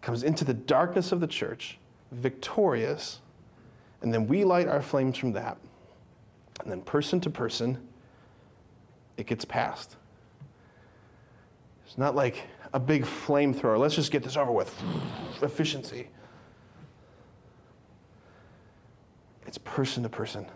[0.00, 1.78] comes into the darkness of the church,
[2.12, 3.20] victorious,
[4.02, 5.56] and then we light our flames from that.
[6.60, 7.78] And then, person to person,
[9.16, 9.96] it gets passed.
[11.86, 13.78] It's not like a big flamethrower.
[13.78, 14.72] Let's just get this over with.
[15.42, 16.08] Efficiency.
[19.46, 20.46] It's person to person.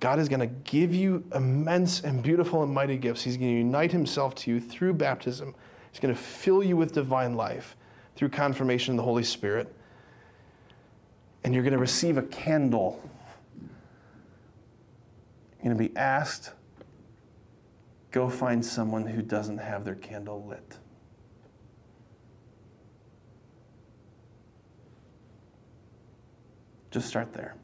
[0.00, 3.22] God is going to give you immense and beautiful and mighty gifts.
[3.22, 5.54] He's going to unite himself to you through baptism.
[5.90, 7.76] He's going to fill you with divine life
[8.14, 9.74] through confirmation in the Holy Spirit.
[11.42, 13.00] And you're going to receive a candle.
[15.62, 16.52] You're going to be asked
[18.10, 20.78] go find someone who doesn't have their candle lit.
[26.90, 27.54] Just start there.